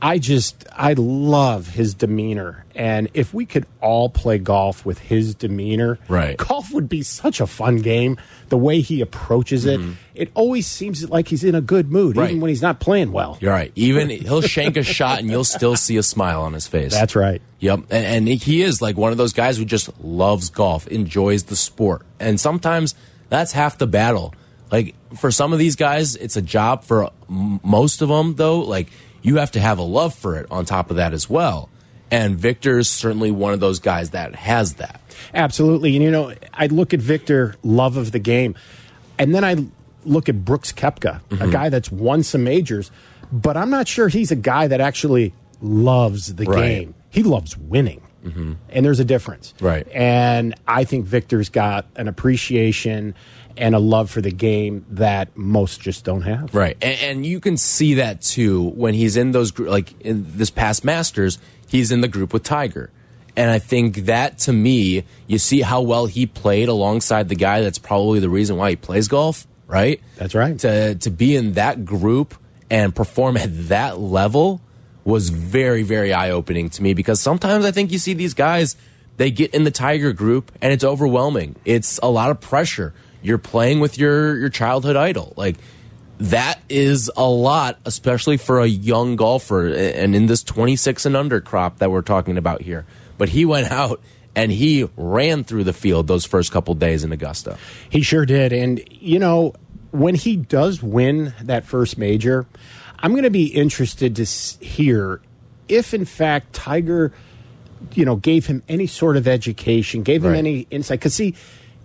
[0.00, 5.34] I just I love his demeanor, and if we could all play golf with his
[5.34, 6.36] demeanor, right?
[6.36, 8.18] Golf would be such a fun game.
[8.50, 9.94] The way he approaches it, mm -hmm.
[10.14, 12.28] it always seems like he's in a good mood, right.
[12.28, 13.38] even when he's not playing well.
[13.40, 13.72] You're right.
[13.74, 16.94] Even he'll shank a shot, and you'll still see a smile on his face.
[16.94, 17.40] That's right.
[17.60, 21.44] Yep, and, and he is like one of those guys who just loves golf, enjoys
[21.44, 22.94] the sport, and sometimes
[23.30, 24.34] that's half the battle.
[24.70, 26.84] Like for some of these guys, it's a job.
[26.84, 28.88] For most of them, though, like
[29.26, 31.68] you have to have a love for it on top of that as well.
[32.12, 35.00] And Viktor is certainly one of those guys that has that.
[35.34, 35.96] Absolutely.
[35.96, 38.54] And, you know, I look at Viktor, love of the game.
[39.18, 39.56] And then I
[40.04, 41.34] look at Brooks Koepka, mm -hmm.
[41.34, 41.50] a mm-hmm.
[41.50, 42.92] guy that's won some majors,
[43.32, 46.60] but I'm not sure he's a guy that actually loves the right.
[46.60, 46.94] game.
[47.10, 48.02] He loves winning.
[48.26, 48.56] Mm -hmm.
[48.74, 49.54] And there's a difference.
[49.60, 49.86] Right.
[49.94, 53.14] And I think Viktor's got an appreciation
[53.56, 56.54] and a love for the game that most just don't have.
[56.54, 60.50] Right, and, and you can see that too when he's in those like in this
[60.50, 62.90] past Masters, he's in the group with Tiger.
[63.36, 67.60] And I think that to me, you see how well he played alongside the guy
[67.60, 70.00] that's probably the reason why he plays golf, right?
[70.16, 70.58] That's right.
[70.60, 72.34] To to be in that group
[72.70, 74.60] and perform at that level
[75.06, 78.76] was very very eye opening to me because sometimes I think you see these guys
[79.16, 81.56] they get in the Tiger group and it's overwhelming.
[81.64, 82.92] It's a lot of pressure
[83.22, 85.32] you're playing with your your childhood idol.
[85.36, 85.56] Like
[86.18, 91.40] that is a lot, especially for a young golfer and in this 26 and under
[91.40, 92.86] crop that we're talking about here.
[93.18, 94.00] But he went out
[94.34, 97.58] and he ran through the field those first couple days in Augusta.
[97.88, 98.52] He sure did.
[98.52, 99.54] And, you know,
[99.92, 102.46] when he does win that first major,
[102.98, 104.24] I'm going to be interested to
[104.64, 105.20] hear
[105.68, 107.12] if, in fact, Tiger,
[107.94, 110.38] you know, gave him any sort of education, gave him right.
[110.38, 111.00] any insight.
[111.00, 111.34] Because, see,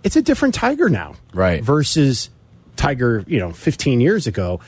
[0.02, 1.62] it's a different Tiger now, right?
[1.62, 2.30] Versus
[2.76, 4.60] Tiger, you know, 15 years ago.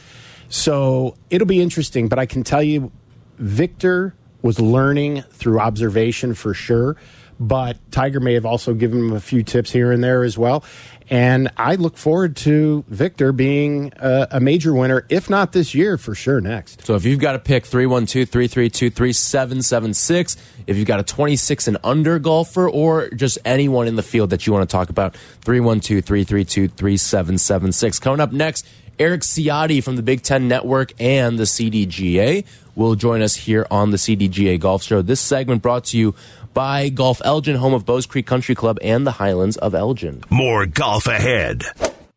[0.48, 2.08] So it'll be interesting.
[2.08, 2.92] But I can tell you,
[3.38, 6.96] Viktor was learning through observation for sure.
[7.40, 10.62] But Tiger may have also given him a few tips here and there as well.
[11.10, 15.98] And I look forward to Viktor being a, a, major winner, if not this year,
[15.98, 16.86] for sure next.
[16.86, 20.36] So if you've got to pick 312 332 3776,
[20.66, 24.46] if you've got a 26 and under golfer, or just anyone in the field that
[24.46, 27.98] you want to talk about, 312 332 3776.
[27.98, 28.66] Coming up next,
[28.98, 32.44] Erik Ciotti from the Big Ten Network and the CDGA
[32.76, 35.02] will join us here on the CDGA Golf Show.
[35.02, 36.14] This segment brought to you
[36.54, 40.22] by Golf Elgin, home of Bowes Creek Country Club and the Highlands of Elgin.
[40.30, 41.64] More golf ahead.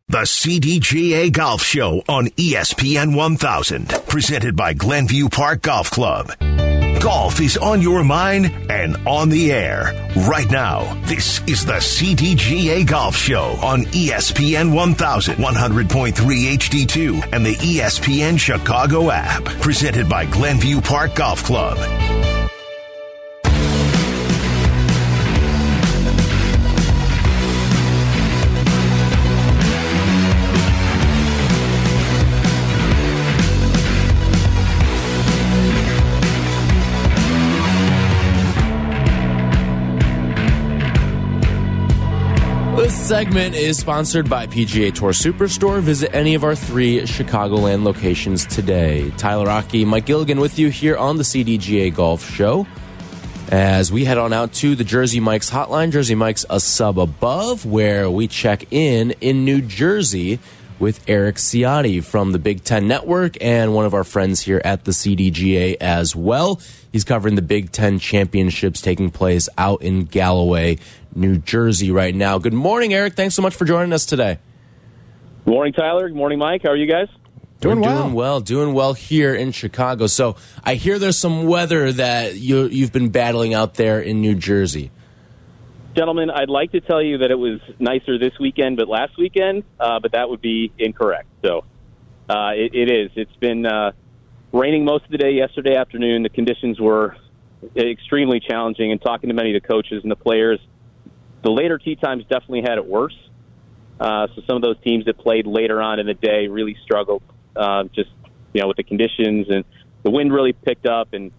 [0.10, 6.32] The CDGA Golf Show on ESPN 1000, presented by Glenview Park Golf Club.
[7.02, 10.94] Golf is on your mind and on the air right now.
[11.06, 19.44] This is the CDGA Golf Show on ESPN 1100.3 HD2 and the ESPN Chicago app.
[19.62, 21.78] Presented by Glenview Park Golf Club.
[43.08, 45.80] Segment is sponsored by PGA Tour Superstore.
[45.80, 49.12] Visit any of our three Chicagoland locations today.
[49.12, 52.68] Tyler Rocky, Mike Gilligan with you here on the CDGA Golf Show.
[53.50, 57.66] As we head on out to the Jersey Mike's hotline, Jersey Mike's a sub above,
[57.66, 60.40] where we check in in New Jersey
[60.78, 64.84] with Erik Ciotti from the Big Ten Network and one of our friends here at
[64.84, 66.62] the CDGA as well.
[66.92, 70.78] He's covering the Big Ten championships taking place out in Galloway,
[71.18, 72.38] New Jersey right now.
[72.38, 73.16] Good morning, Erik.
[73.16, 74.38] Thanks so much for joining us today.
[75.46, 76.08] Good morning, Tyler.
[76.08, 76.62] Good morning, Mike.
[76.64, 77.08] How are you guys?
[77.60, 78.04] Doing well.
[78.04, 78.40] Doing well.
[78.40, 80.06] Doing well here in Chicago.
[80.06, 84.36] So I hear there's some weather that you, you've been battling out there in New
[84.36, 84.92] Jersey.
[85.96, 89.64] Gentlemen, I'd like to tell you that it was nicer this weekend, but last weekend,
[89.80, 91.28] uh, but that would be incorrect.
[91.44, 91.66] So
[92.30, 93.12] uh, it, it is.
[93.16, 93.94] It's been uh,
[94.52, 96.22] raining most of the day yesterday afternoon.
[96.22, 97.18] The conditions were
[97.76, 100.60] extremely challenging, and talking to many of the coaches and the players–
[101.48, 103.18] the later tee times definitely had it worse.
[104.02, 107.24] Uh, so some of those teams that played later on in the day really struggled,
[107.56, 108.10] uh, just
[108.52, 109.64] you know, with the conditions and
[110.04, 111.32] the wind really picked up, and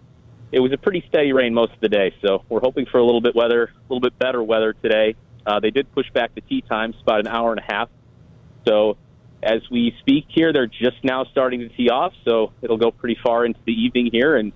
[0.51, 2.11] it was a pretty steady rain most of the day.
[2.25, 5.15] So we're hoping for a little bit weather, a little bit better weather today.
[5.45, 7.89] Uh, they did push back the tee times about an hour and a half.
[8.67, 8.97] So
[9.43, 13.17] as we speak here, they're just now starting to tee off, so it'll go pretty
[13.23, 14.53] far into the evening here, and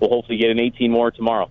[0.00, 1.50] we'll hopefully get an 18 more tomorrow.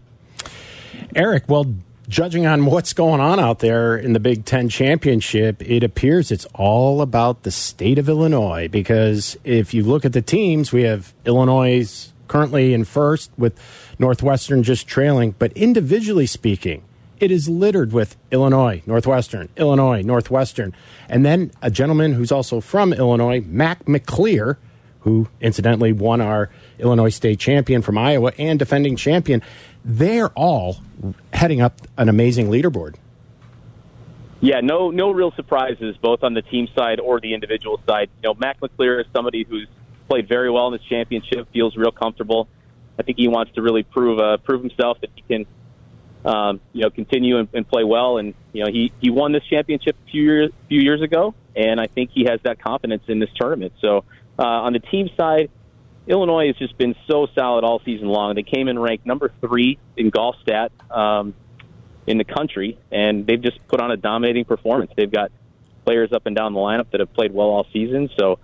[1.16, 1.68] Erik, well,
[2.08, 6.46] judging on what's going on out there in the Big Ten championship, it appears it's
[6.54, 8.68] all about the state of Illinois.
[8.68, 13.60] Because if you look at the teams, we have Illinois currently in first with
[14.00, 15.36] Northwestern just trailing.
[15.38, 16.84] But individually speaking,
[17.20, 20.76] it is littered with Illinois, Northwestern, Illinois, Northwestern.
[21.08, 24.58] And then a gentleman who's also from Illinois, Mac McClear,
[25.02, 29.42] who incidentally won our Illinois state champion from Iowa and defending champion
[29.86, 30.78] they're all
[31.34, 32.96] heading up an amazing leaderboard.
[34.40, 38.10] Yeah, no, no real surprises both on the team side or the individual side.
[38.22, 39.68] You know, Mac McClear is somebody who's
[40.10, 42.50] played very well in this championship, feels real comfortable.
[43.00, 45.46] I think he wants to really prove uh, prove himself that he can,
[46.26, 48.18] um, you know, continue and, and play well.
[48.18, 51.80] And you know, he he won this championship a few years few years ago, and
[51.80, 53.74] I think he has that confidence in this tournament.
[53.80, 54.04] So
[54.38, 55.50] uh, on the team side,
[56.08, 58.36] Illinois has just been so solid all season long.
[58.36, 61.34] They came in ranked number three in golf stat um,
[62.06, 64.92] in the country, and they've just put on a dominating performance.
[64.96, 65.32] They've got
[65.86, 68.40] players up and down the lineup that have played well all season, so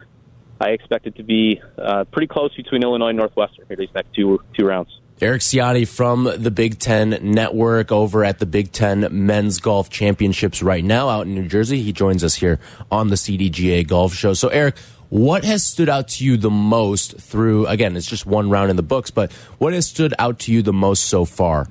[0.62, 4.14] I expect it to be uh, pretty close between Illinois and Northwestern here these next
[4.14, 5.00] two two rounds.
[5.22, 10.64] Erik Ciotti from the Big Ten Network over at the Big Ten Men's Golf Championships
[10.64, 11.82] right now out in New Jersey.
[11.82, 14.34] He joins us here on the CDGA Golf Show.
[14.34, 14.78] So, Erik,
[15.10, 18.76] what has stood out to you the most through, again, it's just one round in
[18.76, 21.68] the books, but what has stood out to you the most so far?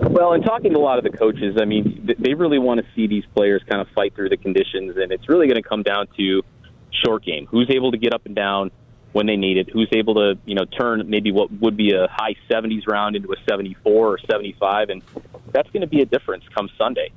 [0.00, 2.86] Well, in talking to a lot of the coaches, I mean, they really want to
[2.94, 5.82] see these players kind of fight through the conditions, and it's really going to come
[5.82, 6.42] down to
[7.04, 7.46] short game.
[7.46, 8.70] Who's able to get up and down
[9.12, 9.70] when they need it?
[9.70, 13.32] Who's able to, you know, turn maybe what would be a high 70s round into
[13.32, 15.02] a 74 or 75, and
[15.50, 17.10] that's going to be a difference come Sunday.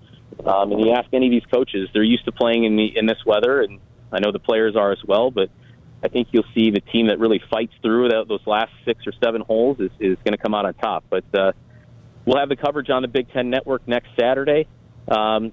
[0.46, 3.06] Um, and you ask any of these coaches, they're used to playing in the in
[3.06, 3.80] this weather, and
[4.16, 5.50] I know the players are as well, but
[6.04, 9.42] I think you'll see the team that really fights through those last six or seven
[9.42, 11.06] holes is, is going to come out on top.
[11.10, 11.52] But uh,
[12.26, 14.68] we'll have the coverage on the Big Ten Network next Saturday.
[15.08, 15.52] Um,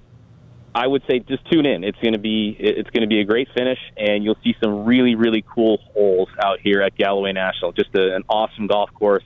[0.74, 1.84] I would say just tune in.
[1.84, 4.84] It's going to be it's going to be a great finish, and you'll see some
[4.84, 7.72] really really cool holes out here at Galloway National.
[7.72, 9.24] Just a, an awesome golf course.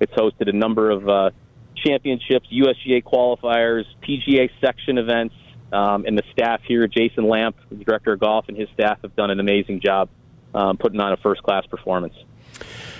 [0.00, 1.30] It's hosted a number of uh,
[1.76, 5.34] championships, USGA qualifiers, PGA section events,
[5.72, 9.16] um, and the staff here, Jason Lamp, the director of golf, and his staff have
[9.16, 10.08] done an amazing job
[10.54, 12.14] um, putting on a first class performance.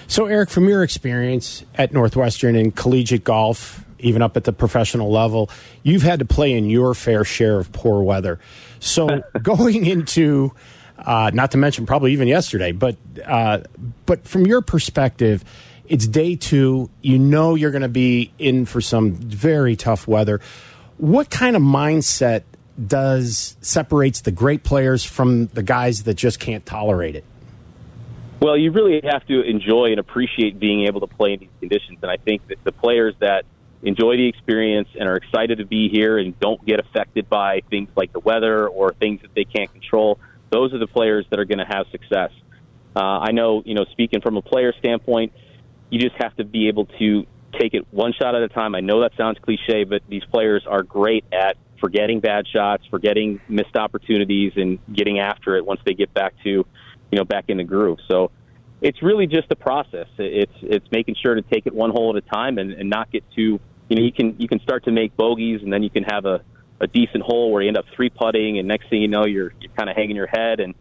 [0.06, 5.10] So, Erik, from your experience at Northwestern in collegiate golf, even up at the professional
[5.10, 5.50] level,
[5.82, 8.40] you've had to play in your fair share of poor weather.
[8.80, 10.52] So, going into,
[10.98, 13.60] uh, not to mention probably even yesterday, but uh,
[14.06, 15.44] but from your perspective,
[15.86, 16.90] it's day two.
[17.02, 20.40] You know you're going to be in for some very tough weather.
[20.96, 22.42] What kind of mindset
[22.86, 27.24] does separates the great players from the guys that just can't tolerate it?
[28.40, 31.98] Well, you really have to enjoy and appreciate being able to play in these conditions.
[32.02, 33.44] And I think that the players that
[33.82, 37.88] enjoy the experience and are excited to be here and don't get affected by things
[37.96, 40.18] like the weather or things that they can't control,
[40.50, 42.30] those are the players that are going to have success.
[42.94, 45.32] Uh, I know, you know, speaking from a player standpoint,
[45.90, 47.26] you just have to be able to
[47.58, 48.74] take it one shot at a time.
[48.74, 53.40] I know that sounds cliche, but these players are great at forgetting bad shots, forgetting
[53.48, 56.64] missed opportunities, and getting after it once they get back to, you
[57.12, 57.98] know, back in the groove.
[58.08, 58.30] So
[58.80, 60.06] it's really just a process.
[60.16, 63.10] It's it's making sure to take it one hole at a time and, and not
[63.10, 63.60] get too.
[63.88, 66.24] You know, you can you can start to make bogeys, and then you can have
[66.24, 66.40] a
[66.80, 69.52] a decent hole where you end up three putting, and next thing you know, you're
[69.60, 70.74] you're kind of hanging your head, and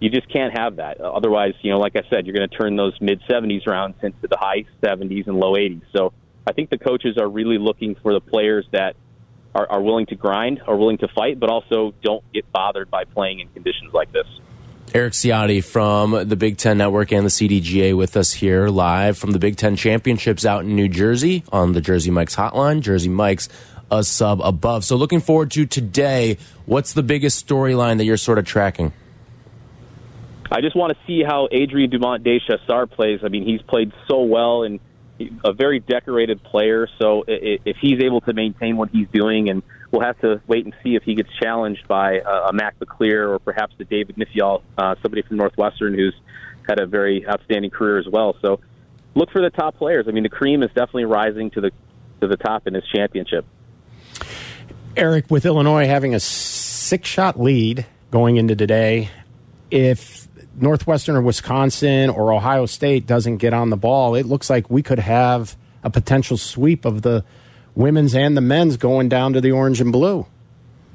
[0.00, 1.00] you just can't have that.
[1.00, 4.26] Otherwise, you know, like I said, you're going to turn those mid 70s rounds into
[4.28, 5.82] the high 70s and low 80s.
[5.94, 6.12] So
[6.46, 8.96] I think the coaches are really looking for the players that
[9.56, 13.04] are, are willing to grind, are willing to fight, but also don't get bothered by
[13.04, 14.26] playing in conditions like this.
[14.94, 19.32] Erik Ciotti from the Big Ten Network and the CDGA with us here live from
[19.32, 22.80] the Big Ten Championships out in New Jersey on the Jersey Mike's hotline.
[22.80, 23.48] Jersey Mike's
[23.90, 24.84] a sub above.
[24.84, 26.38] So looking forward to today.
[26.66, 28.92] What's the biggest storyline that you're sort of tracking?
[30.50, 33.20] I just want to see how Adrien Dumont de Chassart plays.
[33.24, 34.78] I mean, he's played so well and
[35.44, 36.88] a very decorated player.
[36.98, 40.74] So if he's able to maintain what he's doing, and we'll have to wait and
[40.82, 44.94] see if he gets challenged by a Mac McClear or perhaps the David Nyfjäll, uh,
[45.02, 46.14] somebody from Northwestern who's
[46.68, 48.36] had a very outstanding career as well.
[48.42, 48.60] So
[49.14, 50.06] look for the top players.
[50.08, 51.70] I mean, the cream is definitely rising to the
[52.20, 53.44] to the top in this championship.
[54.96, 59.10] Erik, with Illinois having a six shot lead going into today,
[59.70, 60.25] if
[60.58, 64.82] Northwestern or Wisconsin or Ohio State doesn't get on the ball, it looks like we
[64.82, 67.24] could have a potential sweep of the
[67.74, 70.26] women's and the men's going down to the orange and blue.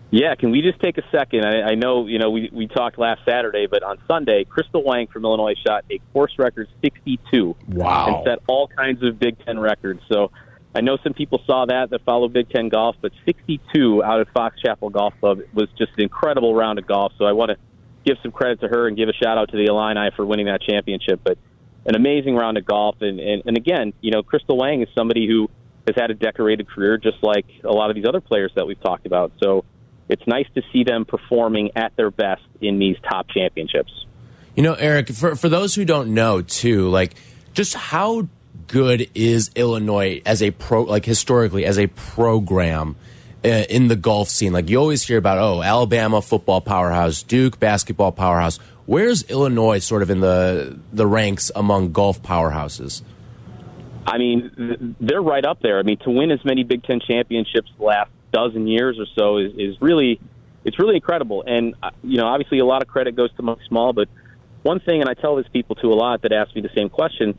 [0.10, 1.46] Yeah, can we just take a second?
[1.46, 5.08] I, I know you know we, we talked last Saturday, but on Sunday, Crystal Wang
[5.08, 7.56] from Illinois shot a course record 62.
[7.70, 8.18] Wow!
[8.18, 10.02] And set all kinds of Big Ten records.
[10.12, 10.32] So
[10.76, 14.30] I know some people saw that that follow Big Ten golf, but 62 out at
[14.34, 17.14] Fox Chapel Golf Club was just an incredible round of golf.
[17.18, 17.58] So I want to
[18.06, 20.48] give some credit to her and give a shout out to the Illini for winning
[20.48, 21.22] that championship.
[21.24, 21.38] But
[21.86, 25.28] an amazing round of golf, and and, and again, you know, Crystal Wang is somebody
[25.28, 25.50] who
[25.88, 28.82] has had a decorated career, just like a lot of these other players that we've
[28.82, 29.32] talked about.
[29.42, 29.66] So
[30.10, 33.92] it's nice to see them performing at their best in these top championships.
[34.56, 37.16] You know, Erik, for for those who don't know, too, like
[37.54, 38.28] just how
[38.68, 42.96] good is Illinois as a pro, like historically as a program
[43.44, 44.54] in the golf scene?
[44.54, 48.58] Like you always hear about, oh, Alabama football powerhouse, Duke basketball powerhouse.
[48.86, 53.02] Where's Illinois sort of in the the ranks among golf powerhouses?
[54.06, 55.80] I mean, they're right up there.
[55.80, 59.38] I mean, to win as many Big Ten championships the last dozen years or so
[59.38, 60.20] is, is really,
[60.64, 61.44] it's really incredible.
[61.46, 64.10] And uh, you know, obviously, a lot of credit goes to Mike Small, but
[64.64, 66.90] one thing, and I tell this people to a lot that ask me the same
[66.90, 67.38] question,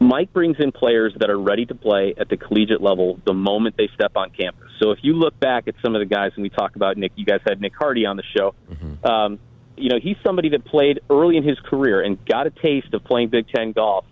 [0.00, 3.76] Mike brings in players that are ready to play at the collegiate level the moment
[3.76, 4.68] they step on campus.
[4.80, 7.12] So if you look back at some of the guys, and we talk about Nick,
[7.16, 8.54] you guys had Nick Hardy on the show.
[8.70, 9.06] Mm-hmm.
[9.06, 9.38] Um,
[9.76, 13.04] you know, he's somebody that played early in his career and got a taste of
[13.04, 14.04] playing Big Ten golf.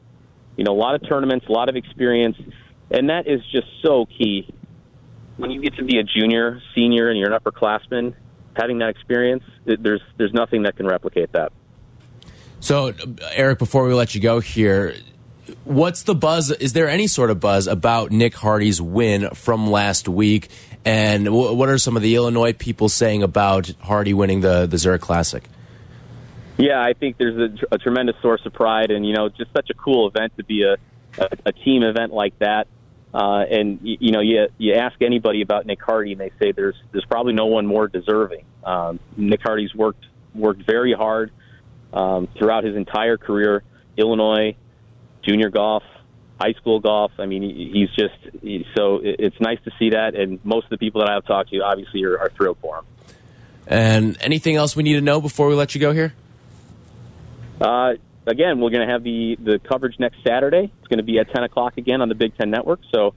[0.56, 2.36] You know, a lot of tournaments, a lot of experience,
[2.90, 4.52] and that is just so key.
[5.36, 8.14] When you get to be a junior, senior, and you're an upperclassman,
[8.56, 11.52] having that experience, there's there's nothing that can replicate that.
[12.60, 12.94] So,
[13.32, 14.94] Erik, before we let you go here,
[15.64, 16.50] what's the buzz?
[16.50, 20.48] Is there any sort of buzz about Nick Hardy's win from last week?
[20.84, 25.02] And what are some of the Illinois people saying about Hardy winning the the Zurich
[25.02, 25.42] Classic?
[26.58, 29.68] Yeah, I think there's a, a tremendous source of pride, and you know, just such
[29.70, 30.76] a cool event to be a
[31.18, 32.68] a, a team event like that.
[33.12, 36.52] Uh, and you, you know, you you ask anybody about Nick Hardy, and they say
[36.52, 38.44] there's there's probably no one more deserving.
[38.64, 40.04] Um, Nick Hardy's worked
[40.34, 41.32] worked very hard
[41.92, 43.62] um, throughout his entire career.
[43.96, 44.56] Illinois,
[45.26, 45.82] junior golf,
[46.40, 47.12] high school golf.
[47.18, 48.14] I mean, he's just
[48.76, 51.60] so it's nice to see that, and most of the people that I've talked to
[51.60, 52.84] obviously are, are thrilled for him.
[53.66, 56.14] And anything else we need to know before we let you go here?
[57.60, 57.94] Uh,
[58.26, 60.70] again, we're going to have the the coverage next Saturday.
[60.78, 62.80] It's going to be at ten o'clock again on the Big Ten Network.
[62.92, 63.14] So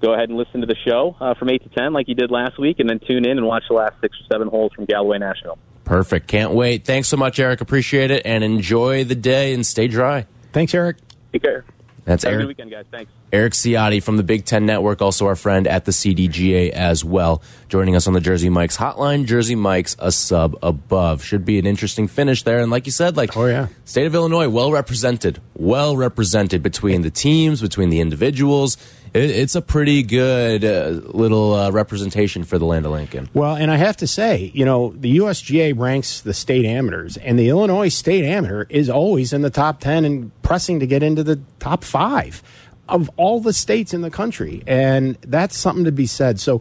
[0.00, 2.30] go ahead and listen to the show uh, from eight to ten, like you did
[2.30, 4.84] last week, and then tune in and watch the last six or seven holes from
[4.86, 5.58] Galloway National.
[5.84, 6.28] Perfect.
[6.28, 6.84] Can't wait.
[6.84, 7.60] Thanks so much, Erik.
[7.60, 10.26] Appreciate it, and enjoy the day and stay dry.
[10.52, 10.96] Thanks, Erik.
[11.34, 11.64] Take care.
[12.04, 12.40] That's Have Erik.
[12.40, 12.84] a good weekend, guys.
[12.92, 13.10] Thanks.
[13.32, 17.42] Erik Ciotti from the Big Ten Network, also our friend at the CDGA as well,
[17.68, 19.24] joining us on the Jersey Mike's hotline.
[19.24, 21.24] Jersey Mike's a sub above.
[21.24, 22.60] Should be an interesting finish there.
[22.60, 23.66] And like you said, like, oh, yeah.
[23.84, 28.76] State of Illinois, well represented, well represented between the teams, between the individuals.
[29.14, 33.30] It, it's a pretty good uh, little uh, representation for the land of Lincoln.
[33.32, 37.38] Well, and I have to say, you know, the USGA ranks the state amateurs, and
[37.38, 41.22] the Illinois state amateur is always in the top 10 and pressing to get into
[41.22, 42.42] the top five
[42.88, 46.38] of all the states in the country, and that's something to be said.
[46.40, 46.60] So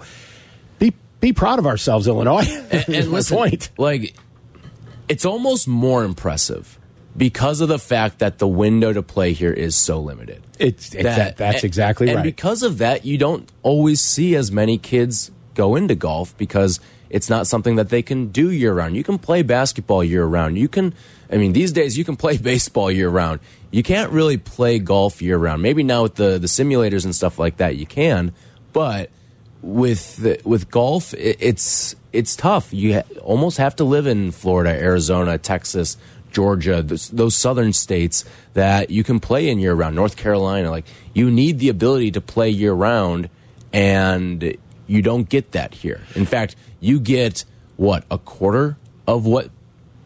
[0.79, 2.45] be be proud of ourselves, Illinois.
[2.71, 3.69] and, and listen, point.
[3.77, 4.15] like
[5.09, 6.79] it's almost more impressive
[7.15, 10.41] because of the fact that the window to play here is so limited.
[10.59, 12.15] It's that, that's and, exactly right.
[12.15, 16.79] And because of that, you don't always see as many kids go into golf because
[17.09, 18.95] it's not something that they can do year round.
[18.95, 20.57] You can play basketball year round.
[20.57, 20.95] You can,
[21.31, 23.39] I mean, these days you can play baseball year round.
[23.69, 25.61] You can't really play golf year round.
[25.61, 28.33] Maybe now with the the simulators and stuff like that, you can,
[28.71, 29.09] but
[29.61, 32.73] with the, with golf, it, it's it's tough.
[32.73, 35.97] You ha almost have to live in Florida, Arizona, Texas,
[36.33, 39.95] Georgia, those, those, southern states that you can play in year round.
[39.95, 43.29] North Carolina, like you need the ability to play year round,
[43.71, 44.57] and
[44.87, 46.01] you don't get that here.
[46.15, 47.45] In fact, you get
[47.77, 48.77] what a quarter
[49.07, 49.49] of what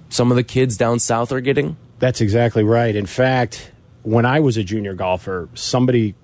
[0.09, 1.77] some of the kids down south are getting.
[1.99, 2.95] That's exactly right.
[2.95, 3.71] In fact,
[4.03, 6.15] when I was a junior golfer, somebody,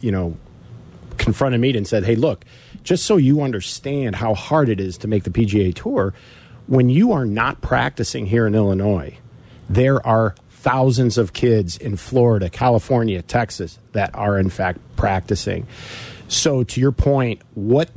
[0.00, 0.36] you know,
[1.16, 2.44] confronted me and said, "Hey, look,
[2.82, 6.14] just so you understand how hard it is to make the PGA Tour,
[6.66, 9.16] when you are not practicing here in Illinois,
[9.68, 15.66] there are thousands of kids in Florida, California, Texas that are in fact practicing."
[16.28, 17.90] So, to your point, what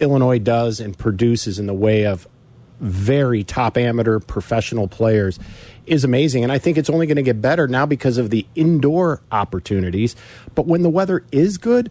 [0.00, 2.26] Illinois does and produces in the way of
[2.80, 5.38] very top amateur professional players
[5.86, 6.42] is amazing.
[6.42, 10.16] And I think it's only going to get better now because of the indoor opportunities.
[10.54, 11.90] But when the weather is good,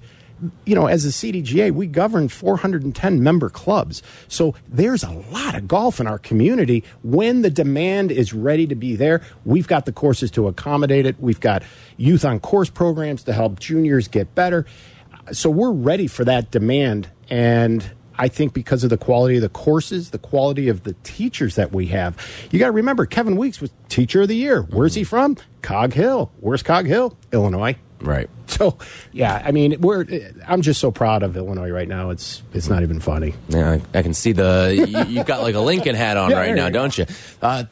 [0.65, 4.01] you know, as a CDGA, we govern 410 member clubs.
[4.27, 6.83] So there's a lot of golf in our community.
[7.03, 11.19] When the demand is ready to be there, we've got the courses to accommodate it.
[11.19, 11.63] We've got
[11.97, 14.65] youth on course programs to help juniors get better.
[15.31, 17.09] So we're ready for that demand.
[17.29, 21.55] And I think because of the quality of the courses, the quality of the teachers
[21.55, 22.17] that we have.
[22.51, 24.63] You got to remember, Kevin Weeks was Teacher of the Year.
[24.63, 25.09] Where's he mm-hmm.
[25.09, 25.37] from?
[25.61, 26.31] Cog Hill.
[26.41, 27.17] Where's Cog Hill?
[27.31, 27.77] Illinois.
[28.01, 28.29] Right.
[28.49, 28.79] So,
[29.11, 30.05] yeah, I mean, we're.
[30.45, 32.09] I'm just so proud of Illinois right now.
[32.09, 33.35] It's it's not even funny.
[33.47, 36.39] Yeah, I, I can see the you, have got like a Lincoln hat on yeah,
[36.39, 37.05] right now, don't you?
[37.43, 37.65] Uh,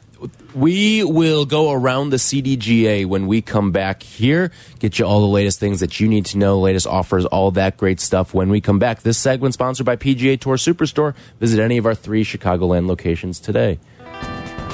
[0.54, 4.50] we will go around the CDGA when we come back here.
[4.78, 7.76] Get you all the latest things that you need to know, latest offers, all that
[7.76, 9.02] great stuff when we come back.
[9.02, 11.14] This segment sponsored by PGA Tour Superstore.
[11.40, 13.78] Visit any of our three Chicagoland locations today.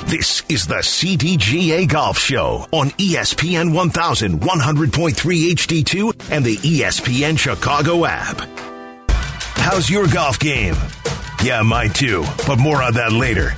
[0.06, 8.40] This is the CDGA Golf Show on ESPN 1100.3 HD2 and the ESPN Chicago app.
[9.56, 10.76] How's your golf game?
[11.42, 13.54] Yeah, mine too, but more on that later.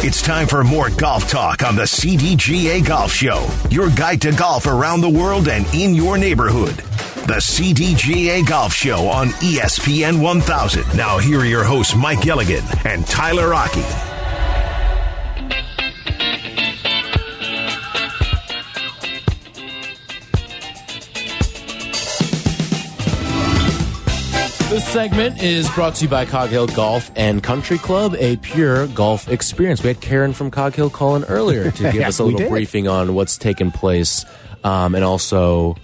[0.00, 4.66] It's time for more golf talk on the CDGA Golf Show, your guide to golf
[4.66, 6.76] around the world and in your neighborhood.
[7.26, 10.96] The CDGA Golf Show on ESPN 1000.
[10.96, 13.84] Now, here are your hosts, Mike Gilligan and Tyler Rocky.
[24.68, 28.86] This segment is brought to you by Cog Hill Golf and Country Club, a pure
[28.88, 29.82] golf experience.
[29.82, 32.86] We had Karen from Cog Hill calling earlier to give yeah, us a little briefing
[32.86, 34.26] on what's taken place
[34.64, 35.76] um, and also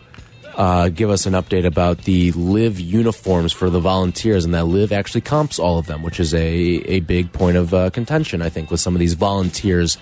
[0.57, 4.93] uh, give us an update about the LIV uniforms for the volunteers and that LIV
[4.93, 8.51] actually comps all of them, which is a, a big point of uh, contention, I
[8.51, 9.97] think, with some of these volunteers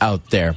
[0.00, 0.54] out there.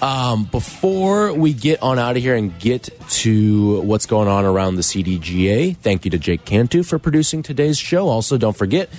[0.00, 4.76] Um, before we get on out of here and get to what's going on around
[4.76, 8.08] the CDGA, thank you to Jake Cantu for producing today's show.
[8.08, 8.90] Also, don't forget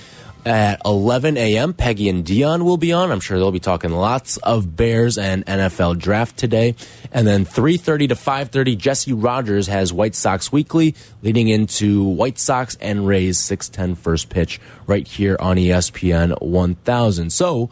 [0.44, 1.74] at 11 a.m.
[1.74, 3.10] Peggy and Dion will be on.
[3.10, 6.74] I'm sure they'll be talking lots of Bears and NFL draft today.
[7.12, 12.76] And then 3:30 to 5:30, Jesse Rogers has White Sox Weekly, leading into White Sox
[12.80, 17.30] and Rays 6:10 first pitch right here on ESPN 1000.
[17.30, 17.70] So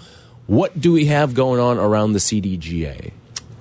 [0.48, 3.12] what do we have going on around the CDGA?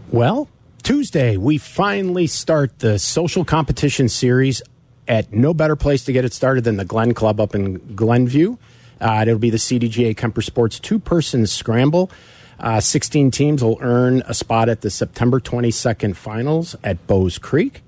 [0.09, 0.47] Well,
[0.83, 4.61] Tuesday, we finally start the social competition series
[5.05, 8.55] at no better place to get it started than the Glen Club up in Glenview.
[9.01, 12.09] Uh, it'll be the CDGA Kemper Sports two person scramble.
[12.57, 17.83] Uh, 16 teams will earn a spot at the September 22nd finals at Bowes Creek.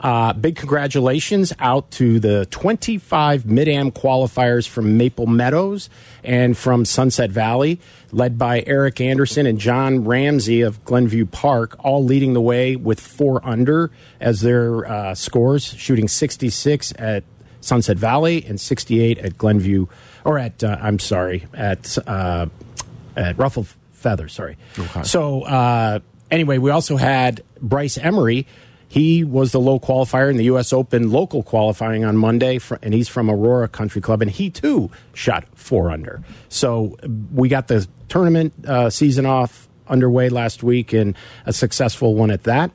[0.00, 5.90] Uh, big congratulations out to the 25 mid am qualifiers from Maple Meadows
[6.22, 7.80] and from Sunset Valley,
[8.12, 13.00] led by Eric Anderson and John Ramsey of Glenview Park, all leading the way with
[13.00, 13.90] four under
[14.20, 17.24] as their uh, scores, shooting 66 at
[17.60, 19.86] Sunset Valley and 68 at Glenview,
[20.24, 22.46] or at, uh, I'm sorry, at, uh,
[23.16, 24.56] at Ruffled Feather, sorry.
[24.78, 25.02] Okay.
[25.02, 25.98] So, uh,
[26.30, 28.46] anyway, we also had Bryce Emery.
[28.88, 30.72] He was the low qualifier in the U.S.
[30.72, 35.44] Open local qualifying on Monday, and he's from Aurora Country Club, and he too shot
[35.54, 36.22] four under.
[36.48, 36.96] So
[37.32, 41.14] we got the tournament uh, season off underway last week, and
[41.44, 42.70] a successful one at that.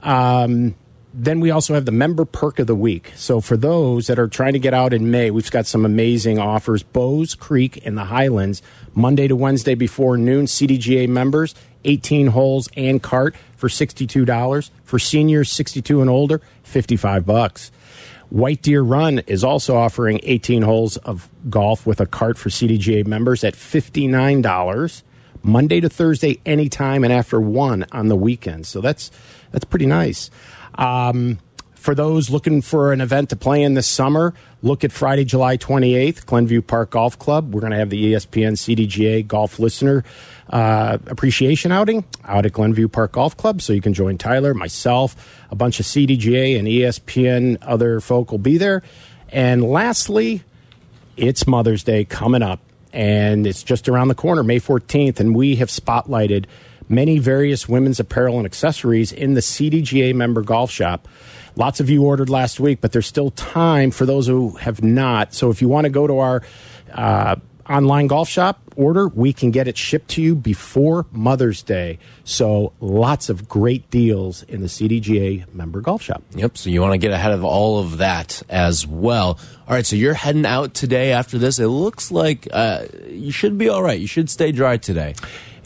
[0.00, 0.74] Um,
[1.18, 3.12] then we also have the member perk of the week.
[3.16, 6.38] So for those that are trying to get out in May, we've got some amazing
[6.38, 6.82] offers.
[6.82, 8.60] Bowes Creek in the Highlands,
[8.94, 11.54] Monday to Wednesday before noon, CDGA members,
[11.86, 14.70] 18 holes and cart for $62.
[14.84, 17.70] For seniors 62 and older, 55 bucks.
[18.28, 23.06] White Deer Run is also offering 18 holes of golf with a cart for CDGA
[23.06, 25.02] members at $59.
[25.42, 28.66] Monday to Thursday, anytime, and after one on the weekend.
[28.66, 29.10] So that's
[29.52, 30.28] that's pretty nice.
[30.74, 31.38] Um,
[31.86, 35.56] for those looking for an event to play in this summer, look at Friday, July
[35.56, 37.54] 28th, Glenview Park Golf Club.
[37.54, 40.02] We're going to have the ESPN CDGA golf listener
[40.50, 43.62] uh, appreciation outing out at Glenview Park Golf Club.
[43.62, 45.14] So you can join Tyler, myself,
[45.48, 48.82] a bunch of CDGA and ESPN other folk will be there.
[49.28, 50.42] And lastly,
[51.16, 52.58] it's Mother's Day coming up,
[52.92, 56.46] and it's just around the corner, May 14th, and we have spotlighted
[56.88, 61.06] many various women's apparel and accessories in the CDGA member golf shop.
[61.56, 65.32] Lots of you ordered last week, but there's still time for those who have not.
[65.34, 66.42] So if you want to go to our
[66.92, 67.36] uh,
[67.68, 71.98] online golf shop, order, we can get it shipped to you before Mother's Day.
[72.24, 76.22] So lots of great deals in the CDGA member golf shop.
[76.34, 76.58] Yep.
[76.58, 79.38] So you want to get ahead of all of that as well.
[79.66, 79.86] All right.
[79.86, 81.58] So you're heading out today after this.
[81.58, 83.98] It looks like uh, you should be all right.
[83.98, 85.14] You should stay dry today.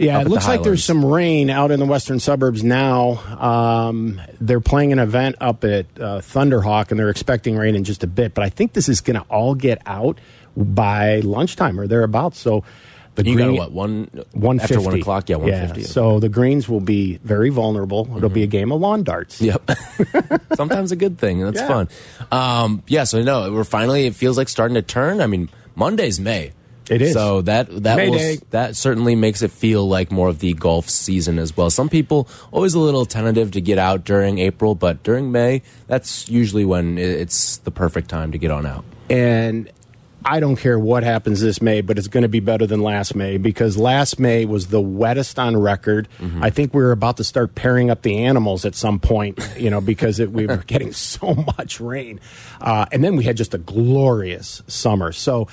[0.01, 3.19] Yeah, it looks the like there's some rain out in the western suburbs now.
[3.39, 8.03] Um, they're playing an event up at uh, Thunderhawk, and they're expecting rain in just
[8.03, 8.35] a bit.
[8.35, 10.19] But I think this is going to all get out
[10.57, 12.39] by lunchtime or thereabouts.
[12.39, 12.65] So
[13.17, 15.29] the You got green, what one one after one o'clock?
[15.29, 15.83] Yeah, one fifty.
[15.83, 18.09] So the greens will be very vulnerable.
[18.17, 19.41] It'll be a game of lawn darts.
[19.41, 19.71] Yep.
[20.55, 21.41] Sometimes a good thing.
[21.41, 21.69] That's Yeah.
[21.69, 21.89] fun.
[22.33, 23.05] Um, yeah.
[23.05, 24.07] So no, we're finally.
[24.07, 25.21] It feels like starting to turn.
[25.21, 26.53] I mean, Monday's May.
[26.91, 27.13] It is.
[27.13, 31.39] So that that will, that certainly makes it feel like more of the golf season
[31.39, 31.71] as well.
[31.71, 36.29] Some people always a little tentative to get out during April, but during May, that's
[36.29, 38.85] usually when it's the perfect time to get on out.
[39.09, 39.71] and
[40.23, 43.15] I don't care what happens this May, but it's going to be better than last
[43.15, 46.09] May because last May was the wettest on record.
[46.43, 49.71] I think we were about to start pairing up the animals at some point, you
[49.71, 52.21] know, because it, we were getting so much rain.
[52.61, 55.11] Uh, and then we had just a glorious summer.
[55.13, 55.49] So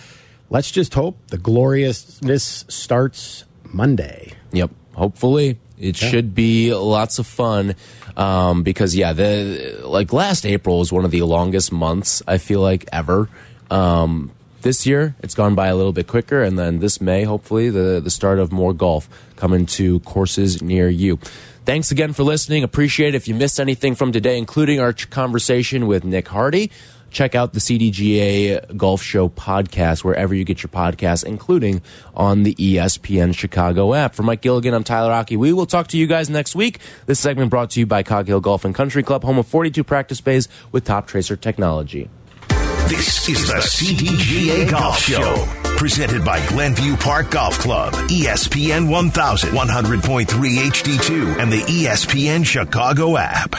[0.50, 4.34] let's just hope the gloriousness starts Monday.
[4.52, 4.72] Yep.
[4.96, 7.76] Hopefully, it should be lots of fun.
[8.16, 12.62] Um, because yeah, the like last April was one of the longest months I feel
[12.62, 13.30] like ever.
[13.70, 14.32] Um,
[14.62, 18.02] this year it's gone by a little bit quicker, and then this May, hopefully, the
[18.04, 21.20] the start of more golf coming to courses near you.
[21.66, 22.64] Thanks again for listening.
[22.64, 23.18] Appreciate it.
[23.18, 26.72] If you missed anything from today, including our conversation with Nick Hardy,
[27.12, 31.82] check out the CDGA Golf Show podcast wherever you get your podcasts, including
[32.14, 34.16] on the ESPN Chicago app.
[34.16, 35.38] For Mike Gilligan, I'm Tyler Aki.
[35.38, 36.80] We will talk to you guys next week.
[37.06, 39.84] This segment brought to you by Cog Hill Golf and Country Club, home of 42
[39.84, 42.10] practice bays with top tracer technology.
[42.88, 45.46] This is the CDGA Golf Show,
[45.76, 53.58] presented by Glenview Park Golf Club, ESPN 1000, 100.3 HD2, and the ESPN Chicago app.